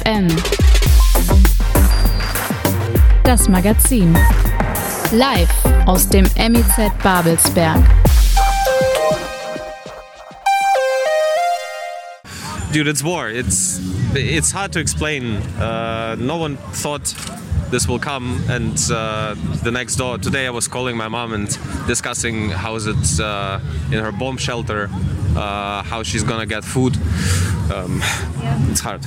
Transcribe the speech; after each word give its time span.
FM 0.00 0.28
Das 3.24 3.48
Magazin 3.48 4.16
Live 5.12 5.50
aus 5.86 6.08
dem 6.08 6.24
Babelsberg. 7.02 7.82
Dude, 12.72 12.88
it's 12.88 13.02
war. 13.04 13.28
It's 13.28 13.80
it's 14.14 14.52
hard 14.52 14.72
to 14.72 14.80
explain. 14.80 15.36
Uh, 15.58 16.16
no 16.18 16.36
one 16.38 16.56
thought 16.72 17.14
this 17.70 17.86
will 17.86 17.98
come. 17.98 18.40
And 18.48 18.78
uh, 18.90 19.34
the 19.62 19.70
next 19.70 19.96
door, 19.96 20.18
today 20.18 20.46
I 20.46 20.50
was 20.50 20.68
calling 20.68 20.96
my 20.96 21.08
mom 21.08 21.34
and 21.34 21.48
discussing 21.86 22.50
how's 22.50 22.86
it 22.86 23.20
uh, 23.20 23.60
in 23.90 23.98
her 23.98 24.12
bomb 24.12 24.38
shelter, 24.38 24.88
uh, 25.36 25.82
how 25.82 26.02
she's 26.02 26.22
gonna 26.22 26.46
get 26.46 26.64
food. 26.64 26.96
Um, 27.70 28.00
it's 28.70 28.80
hard. 28.80 29.04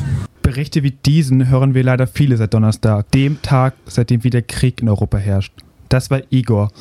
Berichte 0.56 0.84
wie 0.84 0.92
diesen 0.92 1.50
hören 1.50 1.74
wir 1.74 1.84
leider 1.84 2.08
viele 2.08 2.38
seit 2.38 2.54
Donnerstag, 2.54 3.12
dem 3.12 3.42
Tag, 3.42 3.74
seitdem 3.88 4.24
wieder 4.24 4.42
Krieg 4.42 4.82
in 4.82 4.88
Europa 4.88 5.18
herrscht. 5.18 5.52
Das 5.90 6.10
war 6.10 6.22
Igor. 6.30 6.72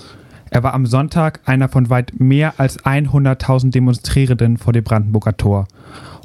Er 0.49 0.63
war 0.63 0.75
am 0.75 0.87
Sonntag 0.87 1.41
einer 1.45 1.69
von 1.69 1.91
weit 1.91 2.13
mehr 2.21 2.55
als 2.59 2.79
100.000 2.79 3.73
Demonstrierenden 3.73 4.59
vor 4.59 4.73
dem 4.73 4.85
Brandenburger 4.85 5.37
Tor. 5.37 5.67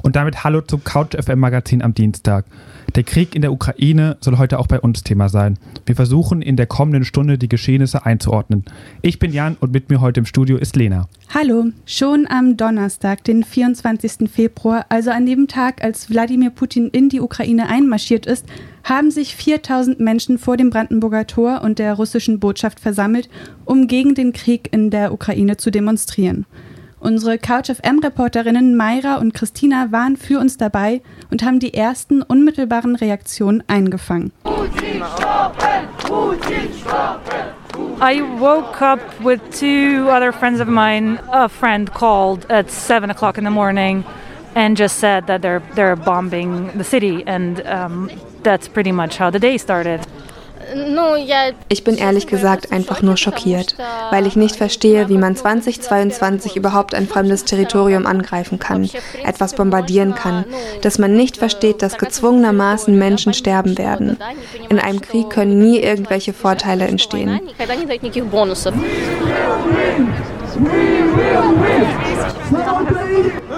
Und 0.02 0.16
damit 0.16 0.44
hallo 0.44 0.62
zum 0.62 0.82
Couch 0.82 1.14
FM 1.14 1.38
Magazin 1.38 1.82
am 1.82 1.94
Dienstag. 1.94 2.46
Der 2.94 3.04
Krieg 3.04 3.36
in 3.36 3.42
der 3.42 3.52
Ukraine 3.52 4.16
soll 4.20 4.38
heute 4.38 4.58
auch 4.58 4.66
bei 4.66 4.80
uns 4.80 5.04
Thema 5.04 5.28
sein. 5.28 5.58
Wir 5.86 5.94
versuchen 5.94 6.42
in 6.42 6.56
der 6.56 6.66
kommenden 6.66 7.04
Stunde 7.04 7.38
die 7.38 7.48
Geschehnisse 7.48 8.04
einzuordnen. 8.04 8.64
Ich 9.02 9.18
bin 9.18 9.32
Jan 9.32 9.56
und 9.60 9.72
mit 9.72 9.90
mir 9.90 10.00
heute 10.00 10.20
im 10.20 10.26
Studio 10.26 10.56
ist 10.56 10.74
Lena. 10.74 11.06
Hallo, 11.32 11.66
schon 11.86 12.26
am 12.28 12.56
Donnerstag, 12.56 13.22
den 13.24 13.44
24. 13.44 14.28
Februar, 14.28 14.86
also 14.88 15.10
an 15.10 15.26
dem 15.26 15.46
Tag, 15.46 15.84
als 15.84 16.10
Wladimir 16.10 16.50
Putin 16.50 16.88
in 16.88 17.08
die 17.08 17.20
Ukraine 17.20 17.68
einmarschiert 17.68 18.26
ist, 18.26 18.46
haben 18.82 19.10
sich 19.10 19.36
4000 19.36 20.00
Menschen 20.00 20.38
vor 20.38 20.56
dem 20.56 20.70
Brandenburger 20.70 21.26
Tor 21.26 21.60
und 21.62 21.78
der 21.78 21.94
russischen 21.94 22.40
Botschaft 22.40 22.80
versammelt, 22.80 23.28
um 23.64 23.86
gegen 23.86 24.14
den 24.14 24.32
Krieg 24.32 24.68
in 24.72 24.90
der 24.90 25.12
Ukraine 25.12 25.58
zu 25.58 25.70
demonstrieren. 25.70 26.46
Unsere 27.00 27.38
CouchFM-Reporterinnen 27.38 28.76
Mayra 28.76 29.16
und 29.16 29.32
Christina 29.32 29.90
waren 29.90 30.16
für 30.16 30.38
uns 30.38 30.58
dabei 30.58 31.00
und 31.30 31.42
haben 31.42 31.58
die 31.58 31.72
ersten 31.72 32.22
unmittelbaren 32.22 32.94
Reaktionen 32.94 33.62
eingefangen. 33.66 34.32
I 38.02 38.22
woke 38.38 38.82
up 38.82 39.00
with 39.22 39.40
two 39.50 40.08
other 40.08 40.32
friends 40.32 40.60
of 40.60 40.68
mine. 40.68 41.18
A 41.30 41.48
friend 41.48 41.92
called 41.92 42.50
at 42.50 42.70
seven 42.70 43.10
o'clock 43.10 43.38
in 43.38 43.44
the 43.44 43.50
morning 43.50 44.04
and 44.54 44.76
just 44.76 44.98
said 44.98 45.26
that 45.26 45.42
they're 45.42 45.62
they're 45.74 45.96
bombing 45.96 46.70
the 46.76 46.84
city, 46.84 47.22
and 47.26 47.60
um, 47.66 48.10
that's 48.42 48.68
pretty 48.68 48.92
much 48.92 49.16
how 49.18 49.30
the 49.30 49.38
day 49.38 49.58
started. 49.58 50.06
Ich 51.68 51.84
bin 51.84 51.96
ehrlich 51.96 52.26
gesagt 52.26 52.72
einfach 52.72 53.02
nur 53.02 53.16
schockiert, 53.16 53.76
weil 54.10 54.26
ich 54.26 54.36
nicht 54.36 54.56
verstehe, 54.56 55.08
wie 55.08 55.18
man 55.18 55.36
2022 55.36 56.56
überhaupt 56.56 56.94
ein 56.94 57.06
fremdes 57.06 57.44
Territorium 57.44 58.06
angreifen 58.06 58.58
kann, 58.58 58.88
etwas 59.24 59.54
bombardieren 59.54 60.14
kann, 60.14 60.44
dass 60.82 60.98
man 60.98 61.14
nicht 61.14 61.36
versteht, 61.36 61.82
dass 61.82 61.98
gezwungenermaßen 61.98 62.96
Menschen 62.98 63.34
sterben 63.34 63.78
werden. 63.78 64.18
In 64.68 64.78
einem 64.78 65.00
Krieg 65.00 65.30
können 65.30 65.58
nie 65.58 65.78
irgendwelche 65.78 66.32
Vorteile 66.32 66.86
entstehen. 66.86 67.40
We 70.56 70.66
will 71.16 71.52
win. 72.50 73.49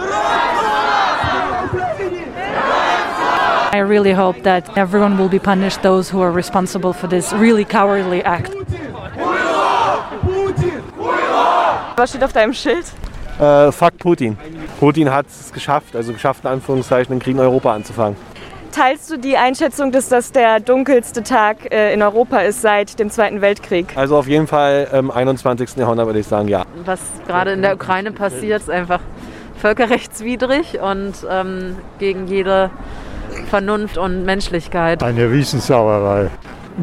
I 3.75 3.79
really 3.79 4.13
hope 4.13 4.43
that 4.43 4.77
everyone 4.77 5.17
will 5.17 5.31
be 5.31 5.39
punished, 5.39 5.83
those 5.83 6.13
who 6.13 6.21
are 6.21 6.31
responsible 6.31 6.93
for 6.93 7.09
this 7.09 7.33
really 7.33 7.65
cowardly 7.65 8.23
act. 8.23 8.53
Was 11.97 12.11
steht 12.11 12.23
auf 12.23 12.35
deinem 12.35 12.53
Schild? 12.53 12.85
Äh, 13.41 13.73
fuck 13.73 13.97
Putin. 13.99 14.37
Putin 14.79 15.11
hat 15.11 15.27
es 15.27 15.51
geschafft, 15.55 15.97
also 15.97 16.13
geschafft 16.13 16.45
in 16.45 16.51
Anführungszeichen, 16.51 17.15
den 17.15 17.23
Krieg 17.23 17.35
in 17.35 17.41
Europa 17.41 17.73
anzufangen. 17.73 18.17
Teilst 18.73 19.11
du 19.11 19.17
die 19.17 19.39
Einschätzung, 19.39 19.91
dass 19.91 20.11
das 20.11 20.33
der 20.33 20.61
dunkelste 20.61 21.23
Tag 21.23 21.73
äh, 21.73 21.95
in 21.95 22.03
Europa 22.03 22.41
ist 22.41 22.61
seit 22.61 22.99
dem 22.99 23.09
Zweiten 23.09 23.41
Weltkrieg? 23.41 23.97
Also 23.97 24.19
auf 24.19 24.29
jeden 24.29 24.49
Fall 24.49 24.89
im 24.93 25.11
21. 25.11 25.77
Jahrhundert 25.77 26.05
würde 26.05 26.19
ich 26.19 26.27
sagen, 26.27 26.49
ja. 26.49 26.65
Was 26.85 27.01
gerade 27.27 27.53
in 27.53 27.63
der 27.63 27.75
Ukraine 27.75 28.13
passiert, 28.13 28.61
ist 28.61 28.71
einfach 28.71 29.01
völkerrechtswidrig 29.57 30.79
und 30.79 31.15
ähm, 31.31 31.77
gegen 31.99 32.27
jede 32.27 32.71
Vernunft 33.53 33.99
und 33.99 34.25
Menschlichkeit. 34.25 35.03
Eine 35.03 35.31
Riesensauerei. 35.31 36.31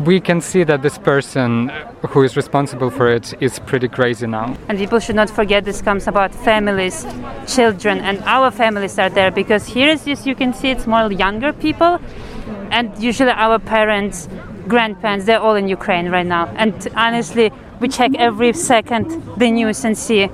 we 0.05 0.19
can 0.19 0.39
see 0.39 0.63
that 0.63 0.83
this 0.83 0.99
person 0.99 1.71
who 2.09 2.21
is 2.21 2.35
responsible 2.35 2.91
for 2.91 3.07
it 3.07 3.33
is 3.41 3.57
pretty 3.59 3.87
crazy 3.87 4.27
now. 4.27 4.55
And 4.67 4.77
people 4.77 4.99
should 4.99 5.15
not 5.15 5.31
forget 5.31 5.65
this 5.65 5.81
comes 5.81 6.07
about 6.07 6.33
families, 6.33 7.07
children, 7.47 7.99
and 7.99 8.21
our 8.25 8.51
families 8.51 8.99
are 8.99 9.09
there 9.09 9.31
because 9.31 9.65
here 9.65 9.89
is 9.89 10.03
this 10.03 10.27
you 10.27 10.35
can 10.35 10.53
see 10.53 10.69
it's 10.69 10.85
more 10.85 11.11
younger 11.11 11.53
people, 11.53 11.99
and 12.69 12.95
usually 12.99 13.31
our 13.31 13.57
parents, 13.57 14.29
grandparents, 14.67 15.25
they're 15.25 15.39
all 15.39 15.55
in 15.55 15.67
Ukraine 15.67 16.09
right 16.11 16.29
now. 16.37 16.45
And 16.55 16.87
honestly, 16.95 17.51
we 17.79 17.87
check 17.87 18.11
every 18.15 18.53
second 18.53 19.05
the 19.37 19.49
news 19.49 19.83
and 19.85 19.97
see 19.97 20.29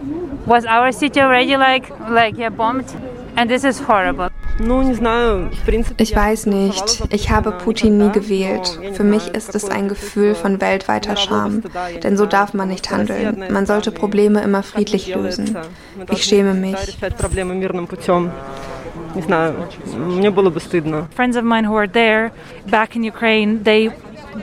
was 0.45 0.65
our 0.65 0.91
city 0.91 1.21
already 1.21 1.55
like 1.55 1.89
like 2.09 2.35
yeah 2.37 2.49
bombed, 2.49 2.93
and 3.37 3.49
this 3.49 3.63
is 3.63 3.79
horrible. 3.79 4.34
Ich 5.97 6.15
weiß 6.15 6.45
nicht. 6.45 7.03
Ich 7.09 7.29
habe 7.29 7.51
Putin 7.51 7.97
nie 7.97 8.11
gewählt. 8.11 8.79
Für 8.93 9.03
mich 9.03 9.27
ist 9.29 9.53
es 9.53 9.69
ein 9.69 9.89
Gefühl 9.89 10.33
von 10.33 10.61
weltweiter 10.61 11.17
Scham. 11.17 11.61
Denn 12.03 12.15
so 12.15 12.25
darf 12.25 12.53
man 12.53 12.69
nicht 12.69 12.89
handeln. 12.89 13.43
Man 13.51 13.65
sollte 13.65 13.91
Probleme 13.91 14.41
immer 14.41 14.63
friedlich 14.63 15.13
lösen. 15.13 15.57
Ich 16.09 16.23
schäme 16.23 16.53
mich. 16.53 16.97
Friends 21.15 21.37
of 21.37 21.43
mine 21.43 21.69
who 21.69 21.77
are 21.77 21.87
there 21.89 22.31
back 22.69 22.95
in 22.95 23.03
Ukraine, 23.03 23.63
they 23.63 23.91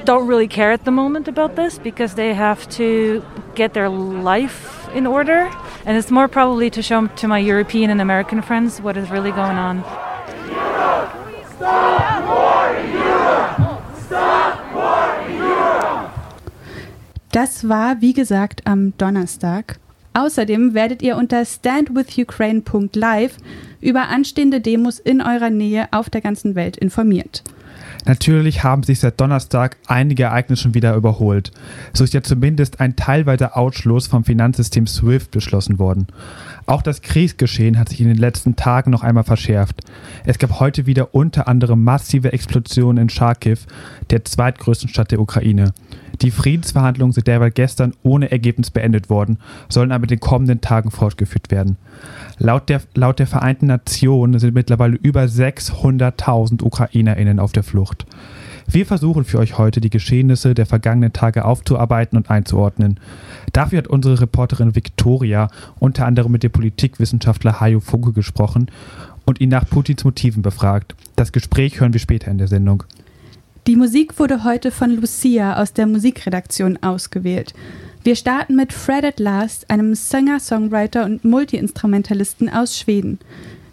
don't 0.04 0.26
really 0.26 0.48
care 0.48 0.72
at 0.72 0.84
the 0.84 0.90
moment 0.90 1.28
about 1.28 1.54
this 1.56 1.78
because 1.78 2.14
they 2.14 2.34
have 2.34 2.66
to 2.68 3.22
get 3.54 3.74
their 3.74 3.90
life 3.90 4.88
in 4.94 5.06
order. 5.06 5.48
And 5.84 5.98
it's 5.98 6.10
more 6.10 6.28
probably 6.28 6.70
to 6.70 6.82
show 6.82 7.06
to 7.06 7.28
my 7.28 7.38
European 7.38 7.91
and 7.91 8.00
American 8.00 8.41
friends 8.43 8.81
what 8.81 8.97
is 8.97 9.10
really 9.10 9.32
going 9.32 9.59
on. 9.59 9.84
Das 17.32 17.66
war, 17.66 18.00
wie 18.00 18.12
gesagt, 18.12 18.66
am 18.66 18.93
Donnerstag. 18.98 19.78
Außerdem 20.15 20.75
werdet 20.75 21.00
ihr 21.03 21.16
unter 21.16 21.44
standwithukraine.live 21.44 23.37
über 23.81 24.09
anstehende 24.09 24.60
Demos 24.60 24.99
in 24.99 25.22
eurer 25.22 25.49
Nähe 25.49 25.88
auf 25.91 26.10
der 26.10 26.20
ganzen 26.20 26.54
Welt 26.54 26.76
informiert. 26.76 27.43
Natürlich 28.04 28.64
haben 28.64 28.82
sich 28.82 29.00
seit 29.00 29.20
Donnerstag 29.20 29.76
einige 29.86 30.24
Ereignisse 30.24 30.62
schon 30.62 30.74
wieder 30.74 30.94
überholt. 30.94 31.52
So 31.92 32.04
ist 32.04 32.14
ja 32.14 32.22
zumindest 32.22 32.80
ein 32.80 32.96
teilweiser 32.96 33.56
Ausschluss 33.56 34.06
vom 34.06 34.24
Finanzsystem 34.24 34.86
SWIFT 34.86 35.30
beschlossen 35.30 35.78
worden. 35.78 36.08
Auch 36.67 36.82
das 36.82 37.03
Kriegsgeschehen 37.03 37.79
hat 37.79 37.88
sich 37.88 38.00
in 38.00 38.09
den 38.09 38.17
letzten 38.17 38.56
Tagen 38.56 38.91
noch 38.91 39.03
einmal 39.03 39.25
verschärft. 39.25 39.81
Es 40.25 40.38
gab 40.38 40.61
heute 40.61 40.87
wieder 40.87 41.14
unter 41.14 41.49
anderem 41.49 41.82
massive 41.82 42.32
Explosionen 42.32 43.03
in 43.03 43.09
Charkiw, 43.09 43.59
der 44.11 44.25
zweitgrößten 44.25 44.88
Stadt 44.88 45.11
der 45.11 45.20
Ukraine. 45.20 45.73
Die 46.20 46.31
Friedensverhandlungen 46.31 47.12
sind 47.12 47.26
derweil 47.26 47.50
gestern 47.50 47.94
ohne 48.03 48.31
Ergebnis 48.31 48.70
beendet 48.70 49.11
worden, 49.11 49.38
sollen 49.69 49.91
aber 49.91 50.05
in 50.05 50.09
den 50.09 50.20
kommenden 50.20 50.61
Tagen 50.61 50.91
fortgeführt 50.91 51.50
werden. 51.50 51.79
Laut 52.38 52.69
der, 52.69 52.81
laut 52.94 53.19
der 53.19 53.26
Vereinten 53.26 53.67
Nationen 53.67 54.38
sind 54.38 54.55
mittlerweile 54.55 54.97
über 54.97 55.23
600.000 55.23 56.62
UkrainerInnen 56.62 57.41
auf 57.41 57.53
der 57.53 57.64
Flucht. 57.64 58.06
Wir 58.72 58.86
versuchen 58.86 59.24
für 59.24 59.38
euch 59.38 59.58
heute 59.58 59.82
die 59.82 59.90
Geschehnisse 59.90 60.54
der 60.54 60.64
vergangenen 60.64 61.12
Tage 61.12 61.44
aufzuarbeiten 61.44 62.16
und 62.16 62.30
einzuordnen. 62.30 62.98
Dafür 63.52 63.76
hat 63.76 63.86
unsere 63.86 64.22
Reporterin 64.22 64.74
Victoria 64.74 65.48
unter 65.78 66.06
anderem 66.06 66.32
mit 66.32 66.42
dem 66.42 66.52
Politikwissenschaftler 66.52 67.60
Hajo 67.60 67.80
Funke 67.80 68.12
gesprochen 68.12 68.70
und 69.26 69.42
ihn 69.42 69.50
nach 69.50 69.69
Putins 69.69 70.04
Motiven 70.04 70.40
befragt. 70.40 70.94
Das 71.16 71.32
Gespräch 71.32 71.80
hören 71.80 71.92
wir 71.92 72.00
später 72.00 72.30
in 72.30 72.38
der 72.38 72.48
Sendung. 72.48 72.84
Die 73.66 73.76
Musik 73.76 74.19
wurde 74.19 74.42
heute 74.42 74.70
von 74.70 74.90
Lucia 74.96 75.60
aus 75.60 75.75
der 75.75 75.86
Musikredaktion 75.86 76.78
ausgewählt. 76.82 77.52
Wir 78.04 78.16
starten 78.16 78.56
mit 78.56 78.72
Fred 78.72 79.04
at 79.04 79.20
Last, 79.20 79.68
einem 79.68 79.94
Sänger, 79.94 80.40
Songwriter 80.40 81.04
und 81.04 81.26
Multiinstrumentalisten 81.26 82.48
aus 82.48 82.78
Schweden. 82.78 83.18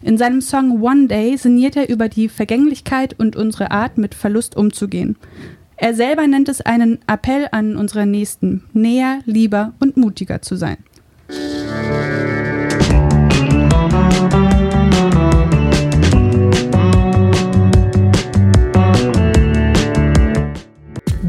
In 0.02 0.18
seinem 0.18 0.42
Song 0.42 0.82
One 0.82 1.08
Day 1.08 1.38
sinniert 1.38 1.76
er 1.76 1.90
über 1.90 2.08
die 2.08 2.30
Vergänglichkeit 2.30 3.20
und 3.20 3.36
unsere 3.36 3.72
Art, 3.72 3.98
mit 3.98 4.16
Verlust 4.16 4.56
umzugehen. 4.56 5.18
Er 5.76 5.94
selber 5.94 6.28
nennt 6.28 6.50
es 6.50 6.62
einen 6.62 7.00
Appell 7.08 7.48
an 7.52 7.76
unsere 7.76 8.06
Nächsten, 8.06 8.64
näher, 8.74 9.20
lieber 9.26 9.74
und 9.80 9.98
mutiger 9.98 10.42
zu 10.42 10.56
sein. 10.56 10.78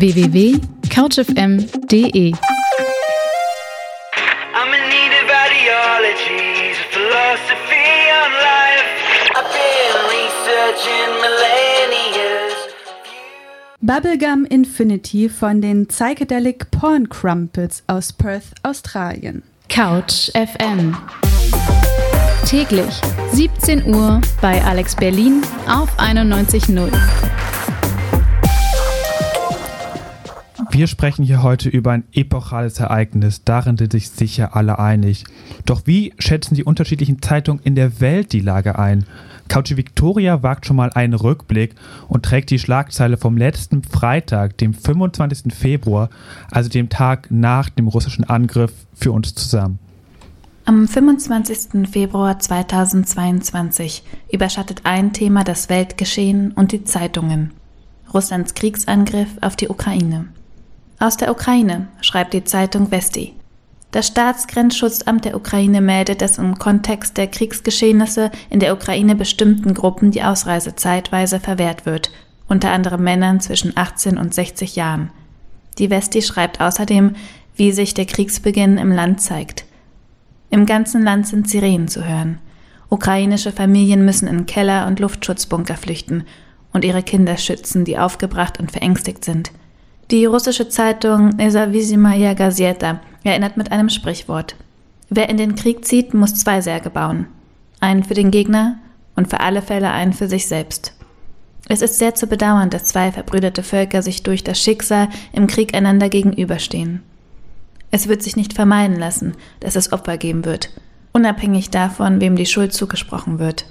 www.couchfm.de 0.00 2.32
Bubblegum 13.82 14.44
Infinity 14.44 15.28
von 15.28 15.60
den 15.60 15.86
Psychedelic 15.86 16.70
Porn 16.70 17.08
Crumpets 17.08 17.82
aus 17.88 18.12
Perth, 18.12 18.52
Australien. 18.62 19.42
Couch 19.68 20.30
FM. 20.32 20.96
Täglich 22.46 23.00
17 23.32 23.92
Uhr 23.92 24.20
bei 24.40 24.62
Alex 24.62 24.94
Berlin 24.94 25.42
auf 25.66 25.88
91.0. 25.98 26.90
Wir 30.70 30.86
sprechen 30.86 31.24
hier 31.24 31.42
heute 31.42 31.68
über 31.68 31.90
ein 31.90 32.04
epochales 32.12 32.78
Ereignis, 32.78 33.42
darin 33.44 33.76
sind 33.76 33.92
sich 33.92 34.10
sicher 34.10 34.54
alle 34.54 34.78
einig. 34.78 35.24
Doch 35.66 35.82
wie 35.86 36.12
schätzen 36.18 36.54
die 36.54 36.64
unterschiedlichen 36.64 37.20
Zeitungen 37.22 37.62
in 37.64 37.74
der 37.74 38.00
Welt 38.00 38.32
die 38.32 38.40
Lage 38.40 38.78
ein? 38.78 39.04
Couch 39.50 39.76
Victoria 39.76 40.44
wagt 40.44 40.64
schon 40.64 40.76
mal 40.76 40.90
einen 40.94 41.12
Rückblick 41.12 41.74
und 42.08 42.24
trägt 42.24 42.50
die 42.50 42.60
Schlagzeile 42.60 43.16
vom 43.16 43.36
letzten 43.36 43.82
Freitag, 43.82 44.56
dem 44.58 44.72
25. 44.72 45.52
Februar, 45.52 46.08
also 46.52 46.70
dem 46.70 46.88
Tag 46.88 47.26
nach 47.30 47.68
dem 47.68 47.88
russischen 47.88 48.22
Angriff, 48.22 48.72
für 48.94 49.10
uns 49.10 49.34
zusammen. 49.34 49.80
Am 50.66 50.86
25. 50.86 51.90
Februar 51.90 52.38
2022 52.38 54.04
überschattet 54.30 54.82
ein 54.84 55.12
Thema 55.12 55.42
das 55.42 55.68
Weltgeschehen 55.68 56.52
und 56.52 56.70
die 56.70 56.84
Zeitungen. 56.84 57.50
Russlands 58.14 58.54
Kriegsangriff 58.54 59.30
auf 59.40 59.56
die 59.56 59.68
Ukraine. 59.68 60.26
Aus 61.00 61.16
der 61.16 61.32
Ukraine 61.32 61.88
schreibt 62.02 62.34
die 62.34 62.44
Zeitung 62.44 62.90
Vesti. 62.90 63.34
Das 63.90 64.06
Staatsgrenzschutzamt 64.06 65.24
der 65.24 65.36
Ukraine 65.36 65.80
meldet, 65.80 66.22
dass 66.22 66.38
im 66.38 66.58
Kontext 66.58 67.16
der 67.16 67.26
Kriegsgeschehnisse 67.26 68.30
in 68.48 68.60
der 68.60 68.72
Ukraine 68.72 69.16
bestimmten 69.16 69.74
Gruppen 69.74 70.12
die 70.12 70.22
Ausreise 70.22 70.76
zeitweise 70.76 71.40
verwehrt 71.40 71.86
wird, 71.86 72.12
unter 72.48 72.70
anderem 72.70 73.02
Männern 73.02 73.40
zwischen 73.40 73.76
18 73.76 74.16
und 74.16 74.32
60 74.32 74.76
Jahren. 74.76 75.10
Die 75.78 75.90
Vesti 75.90 76.22
schreibt 76.22 76.60
außerdem, 76.60 77.16
wie 77.56 77.72
sich 77.72 77.94
der 77.94 78.06
Kriegsbeginn 78.06 78.78
im 78.78 78.92
Land 78.92 79.20
zeigt. 79.20 79.64
Im 80.50 80.66
ganzen 80.66 81.02
Land 81.02 81.26
sind 81.26 81.48
Sirenen 81.48 81.88
zu 81.88 82.06
hören. 82.06 82.38
Ukrainische 82.88 83.52
Familien 83.52 84.04
müssen 84.04 84.28
in 84.28 84.46
Keller 84.46 84.86
und 84.86 85.00
Luftschutzbunker 85.00 85.76
flüchten 85.76 86.24
und 86.72 86.84
ihre 86.84 87.02
Kinder 87.02 87.36
schützen, 87.36 87.84
die 87.84 87.98
aufgebracht 87.98 88.60
und 88.60 88.70
verängstigt 88.70 89.24
sind. 89.24 89.50
Die 90.10 90.24
russische 90.24 90.68
Zeitung 90.68 91.28
Nezavisimaya 91.36 92.34
Gazeta 92.34 92.98
erinnert 93.22 93.56
mit 93.56 93.70
einem 93.70 93.88
Sprichwort. 93.88 94.56
Wer 95.08 95.28
in 95.28 95.36
den 95.36 95.54
Krieg 95.54 95.84
zieht, 95.84 96.14
muss 96.14 96.34
zwei 96.34 96.60
Särge 96.60 96.90
bauen. 96.90 97.26
Einen 97.78 98.02
für 98.02 98.14
den 98.14 98.32
Gegner 98.32 98.78
und 99.14 99.28
für 99.28 99.38
alle 99.38 99.62
Fälle 99.62 99.90
einen 99.90 100.12
für 100.12 100.26
sich 100.26 100.48
selbst. 100.48 100.94
Es 101.68 101.80
ist 101.80 101.98
sehr 101.98 102.16
zu 102.16 102.26
bedauern, 102.26 102.70
dass 102.70 102.86
zwei 102.86 103.12
verbrüderte 103.12 103.62
Völker 103.62 104.02
sich 104.02 104.24
durch 104.24 104.42
das 104.42 104.60
Schicksal 104.60 105.08
im 105.32 105.46
Krieg 105.46 105.74
einander 105.74 106.08
gegenüberstehen. 106.08 107.02
Es 107.92 108.08
wird 108.08 108.24
sich 108.24 108.34
nicht 108.34 108.52
vermeiden 108.52 108.98
lassen, 108.98 109.34
dass 109.60 109.76
es 109.76 109.92
Opfer 109.92 110.16
geben 110.16 110.44
wird, 110.44 110.70
unabhängig 111.12 111.70
davon, 111.70 112.20
wem 112.20 112.34
die 112.34 112.46
Schuld 112.46 112.72
zugesprochen 112.72 113.38
wird. 113.38 113.66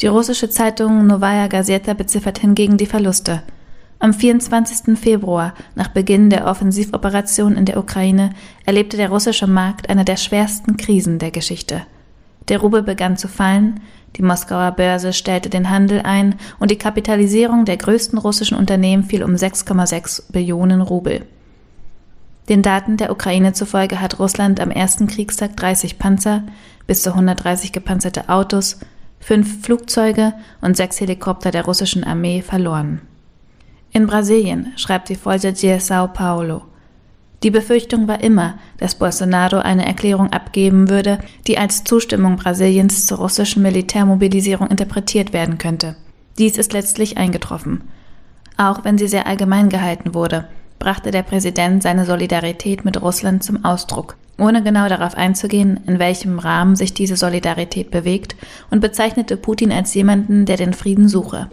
Die 0.00 0.08
russische 0.08 0.50
Zeitung 0.50 1.06
Novaya 1.06 1.46
Gazeta 1.46 1.94
beziffert 1.94 2.40
hingegen 2.40 2.76
die 2.76 2.86
Verluste– 2.86 3.44
am 4.00 4.14
24. 4.14 4.96
Februar, 4.96 5.54
nach 5.74 5.88
Beginn 5.88 6.30
der 6.30 6.46
Offensivoperation 6.46 7.56
in 7.56 7.64
der 7.64 7.78
Ukraine, 7.78 8.30
erlebte 8.64 8.96
der 8.96 9.08
russische 9.08 9.46
Markt 9.48 9.90
eine 9.90 10.04
der 10.04 10.16
schwersten 10.16 10.76
Krisen 10.76 11.18
der 11.18 11.32
Geschichte. 11.32 11.82
Der 12.48 12.58
Rubel 12.58 12.82
begann 12.82 13.16
zu 13.16 13.28
fallen, 13.28 13.80
die 14.16 14.22
Moskauer 14.22 14.70
Börse 14.72 15.12
stellte 15.12 15.50
den 15.50 15.68
Handel 15.68 16.00
ein 16.00 16.36
und 16.58 16.70
die 16.70 16.78
Kapitalisierung 16.78 17.64
der 17.64 17.76
größten 17.76 18.18
russischen 18.18 18.56
Unternehmen 18.56 19.04
fiel 19.04 19.22
um 19.22 19.34
6,6 19.34 20.32
Billionen 20.32 20.80
Rubel. 20.80 21.26
Den 22.48 22.62
Daten 22.62 22.96
der 22.96 23.10
Ukraine 23.12 23.52
zufolge 23.52 24.00
hat 24.00 24.18
Russland 24.18 24.60
am 24.60 24.70
ersten 24.70 25.06
Kriegstag 25.06 25.56
30 25.56 25.98
Panzer, 25.98 26.44
bis 26.86 27.02
zu 27.02 27.10
130 27.10 27.72
gepanzerte 27.72 28.30
Autos, 28.30 28.78
fünf 29.20 29.62
Flugzeuge 29.62 30.32
und 30.62 30.76
sechs 30.76 31.00
Helikopter 31.00 31.50
der 31.50 31.66
russischen 31.66 32.04
Armee 32.04 32.40
verloren. 32.40 33.02
In 33.92 34.06
Brasilien 34.06 34.72
schreibt 34.76 35.08
die 35.08 35.14
Folha 35.14 35.54
Sao 35.78 36.08
Paulo. 36.08 36.62
Die 37.42 37.50
Befürchtung 37.50 38.08
war 38.08 38.20
immer, 38.22 38.58
dass 38.78 38.96
Bolsonaro 38.96 39.58
eine 39.58 39.86
Erklärung 39.86 40.32
abgeben 40.32 40.90
würde, 40.90 41.18
die 41.46 41.56
als 41.56 41.84
Zustimmung 41.84 42.36
Brasiliens 42.36 43.06
zur 43.06 43.18
russischen 43.18 43.62
Militärmobilisierung 43.62 44.68
interpretiert 44.68 45.32
werden 45.32 45.56
könnte. 45.56 45.94
Dies 46.36 46.58
ist 46.58 46.72
letztlich 46.72 47.16
eingetroffen. 47.16 47.82
Auch 48.56 48.84
wenn 48.84 48.98
sie 48.98 49.06
sehr 49.06 49.28
allgemein 49.28 49.68
gehalten 49.68 50.14
wurde, 50.14 50.48
brachte 50.80 51.12
der 51.12 51.22
Präsident 51.22 51.82
seine 51.82 52.04
Solidarität 52.04 52.84
mit 52.84 53.00
Russland 53.00 53.44
zum 53.44 53.64
Ausdruck, 53.64 54.16
ohne 54.36 54.62
genau 54.64 54.88
darauf 54.88 55.16
einzugehen, 55.16 55.80
in 55.86 56.00
welchem 56.00 56.40
Rahmen 56.40 56.74
sich 56.74 56.92
diese 56.92 57.16
Solidarität 57.16 57.90
bewegt, 57.92 58.34
und 58.70 58.80
bezeichnete 58.80 59.36
Putin 59.36 59.72
als 59.72 59.94
jemanden, 59.94 60.44
der 60.44 60.56
den 60.56 60.74
Frieden 60.74 61.08
suche. 61.08 61.48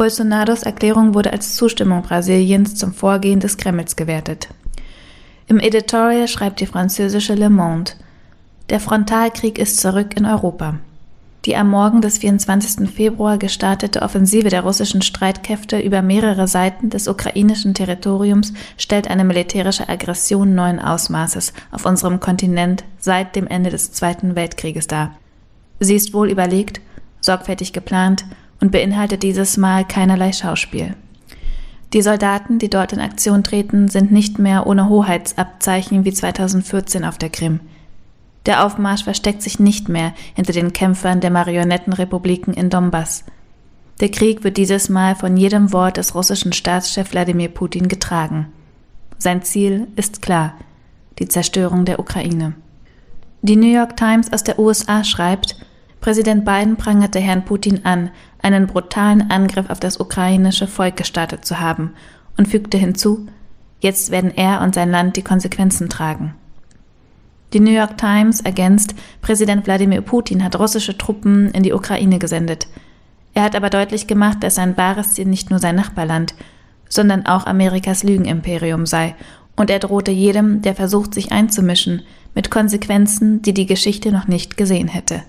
Bolsonaros 0.00 0.62
Erklärung 0.62 1.12
wurde 1.12 1.30
als 1.30 1.56
Zustimmung 1.56 2.00
Brasiliens 2.00 2.74
zum 2.74 2.94
Vorgehen 2.94 3.38
des 3.38 3.58
Kremls 3.58 3.96
gewertet. 3.96 4.48
Im 5.46 5.58
Editorial 5.58 6.26
schreibt 6.26 6.60
die 6.60 6.66
französische 6.66 7.34
Le 7.34 7.50
Monde, 7.50 7.92
der 8.70 8.80
Frontalkrieg 8.80 9.58
ist 9.58 9.78
zurück 9.78 10.16
in 10.16 10.24
Europa. 10.24 10.78
Die 11.44 11.54
am 11.54 11.68
Morgen 11.68 12.00
des 12.00 12.16
24. 12.16 12.88
Februar 12.88 13.36
gestartete 13.36 14.00
Offensive 14.00 14.48
der 14.48 14.62
russischen 14.62 15.02
Streitkräfte 15.02 15.78
über 15.78 16.00
mehrere 16.00 16.48
Seiten 16.48 16.88
des 16.88 17.06
ukrainischen 17.06 17.74
Territoriums 17.74 18.54
stellt 18.78 19.10
eine 19.10 19.24
militärische 19.24 19.86
Aggression 19.90 20.54
neuen 20.54 20.80
Ausmaßes 20.80 21.52
auf 21.72 21.84
unserem 21.84 22.20
Kontinent 22.20 22.84
seit 22.98 23.36
dem 23.36 23.46
Ende 23.46 23.68
des 23.68 23.92
Zweiten 23.92 24.34
Weltkrieges 24.34 24.86
dar. 24.86 25.14
Sie 25.78 25.94
ist 25.94 26.14
wohl 26.14 26.30
überlegt, 26.30 26.80
sorgfältig 27.20 27.74
geplant 27.74 28.24
und 28.60 28.72
beinhaltet 28.72 29.22
dieses 29.22 29.56
Mal 29.56 29.84
keinerlei 29.86 30.32
Schauspiel. 30.32 30.94
Die 31.92 32.02
Soldaten, 32.02 32.58
die 32.58 32.70
dort 32.70 32.92
in 32.92 33.00
Aktion 33.00 33.42
treten, 33.42 33.88
sind 33.88 34.12
nicht 34.12 34.38
mehr 34.38 34.66
ohne 34.66 34.88
Hoheitsabzeichen 34.88 36.04
wie 36.04 36.12
2014 36.12 37.04
auf 37.04 37.18
der 37.18 37.30
Krim. 37.30 37.60
Der 38.46 38.64
Aufmarsch 38.64 39.04
versteckt 39.04 39.42
sich 39.42 39.58
nicht 39.58 39.88
mehr 39.88 40.12
hinter 40.34 40.52
den 40.52 40.72
Kämpfern 40.72 41.20
der 41.20 41.30
Marionettenrepubliken 41.30 42.54
in 42.54 42.70
Donbass. 42.70 43.24
Der 44.00 44.10
Krieg 44.10 44.44
wird 44.44 44.56
dieses 44.56 44.88
Mal 44.88 45.14
von 45.14 45.36
jedem 45.36 45.72
Wort 45.72 45.98
des 45.98 46.14
russischen 46.14 46.52
Staatschefs 46.52 47.12
Wladimir 47.12 47.48
Putin 47.48 47.88
getragen. 47.88 48.46
Sein 49.18 49.42
Ziel 49.42 49.88
ist 49.96 50.22
klar, 50.22 50.54
die 51.18 51.28
Zerstörung 51.28 51.84
der 51.84 51.98
Ukraine. 51.98 52.54
Die 53.42 53.56
New 53.56 53.70
York 53.70 53.96
Times 53.96 54.32
aus 54.32 54.44
der 54.44 54.58
USA 54.58 55.04
schreibt, 55.04 55.56
Präsident 56.00 56.46
Biden 56.46 56.76
prangerte 56.76 57.20
Herrn 57.20 57.44
Putin 57.44 57.84
an, 57.84 58.10
einen 58.42 58.66
brutalen 58.66 59.30
Angriff 59.30 59.68
auf 59.68 59.80
das 59.80 60.00
ukrainische 60.00 60.66
Volk 60.66 60.96
gestartet 60.96 61.44
zu 61.44 61.60
haben 61.60 61.92
und 62.38 62.48
fügte 62.48 62.78
hinzu, 62.78 63.26
jetzt 63.80 64.10
werden 64.10 64.32
er 64.34 64.62
und 64.62 64.74
sein 64.74 64.90
Land 64.90 65.16
die 65.16 65.22
Konsequenzen 65.22 65.90
tragen. 65.90 66.34
Die 67.52 67.60
New 67.60 67.72
York 67.72 67.98
Times 67.98 68.40
ergänzt, 68.40 68.94
Präsident 69.20 69.66
Wladimir 69.66 70.00
Putin 70.00 70.42
hat 70.42 70.58
russische 70.58 70.96
Truppen 70.96 71.50
in 71.50 71.62
die 71.62 71.72
Ukraine 71.72 72.18
gesendet. 72.18 72.68
Er 73.34 73.42
hat 73.42 73.54
aber 73.54 73.70
deutlich 73.70 74.06
gemacht, 74.06 74.38
dass 74.42 74.54
sein 74.54 74.76
wahres 74.76 75.14
Ziel 75.14 75.26
nicht 75.26 75.50
nur 75.50 75.58
sein 75.58 75.76
Nachbarland, 75.76 76.34
sondern 76.88 77.26
auch 77.26 77.46
Amerikas 77.46 78.02
Lügenimperium 78.04 78.86
sei, 78.86 79.14
und 79.56 79.68
er 79.68 79.80
drohte 79.80 80.10
jedem, 80.10 80.62
der 80.62 80.74
versucht, 80.74 81.12
sich 81.12 81.32
einzumischen, 81.32 82.02
mit 82.34 82.50
Konsequenzen, 82.50 83.42
die 83.42 83.52
die 83.52 83.66
Geschichte 83.66 84.12
noch 84.12 84.26
nicht 84.26 84.56
gesehen 84.56 84.88
hätte. 84.88 85.22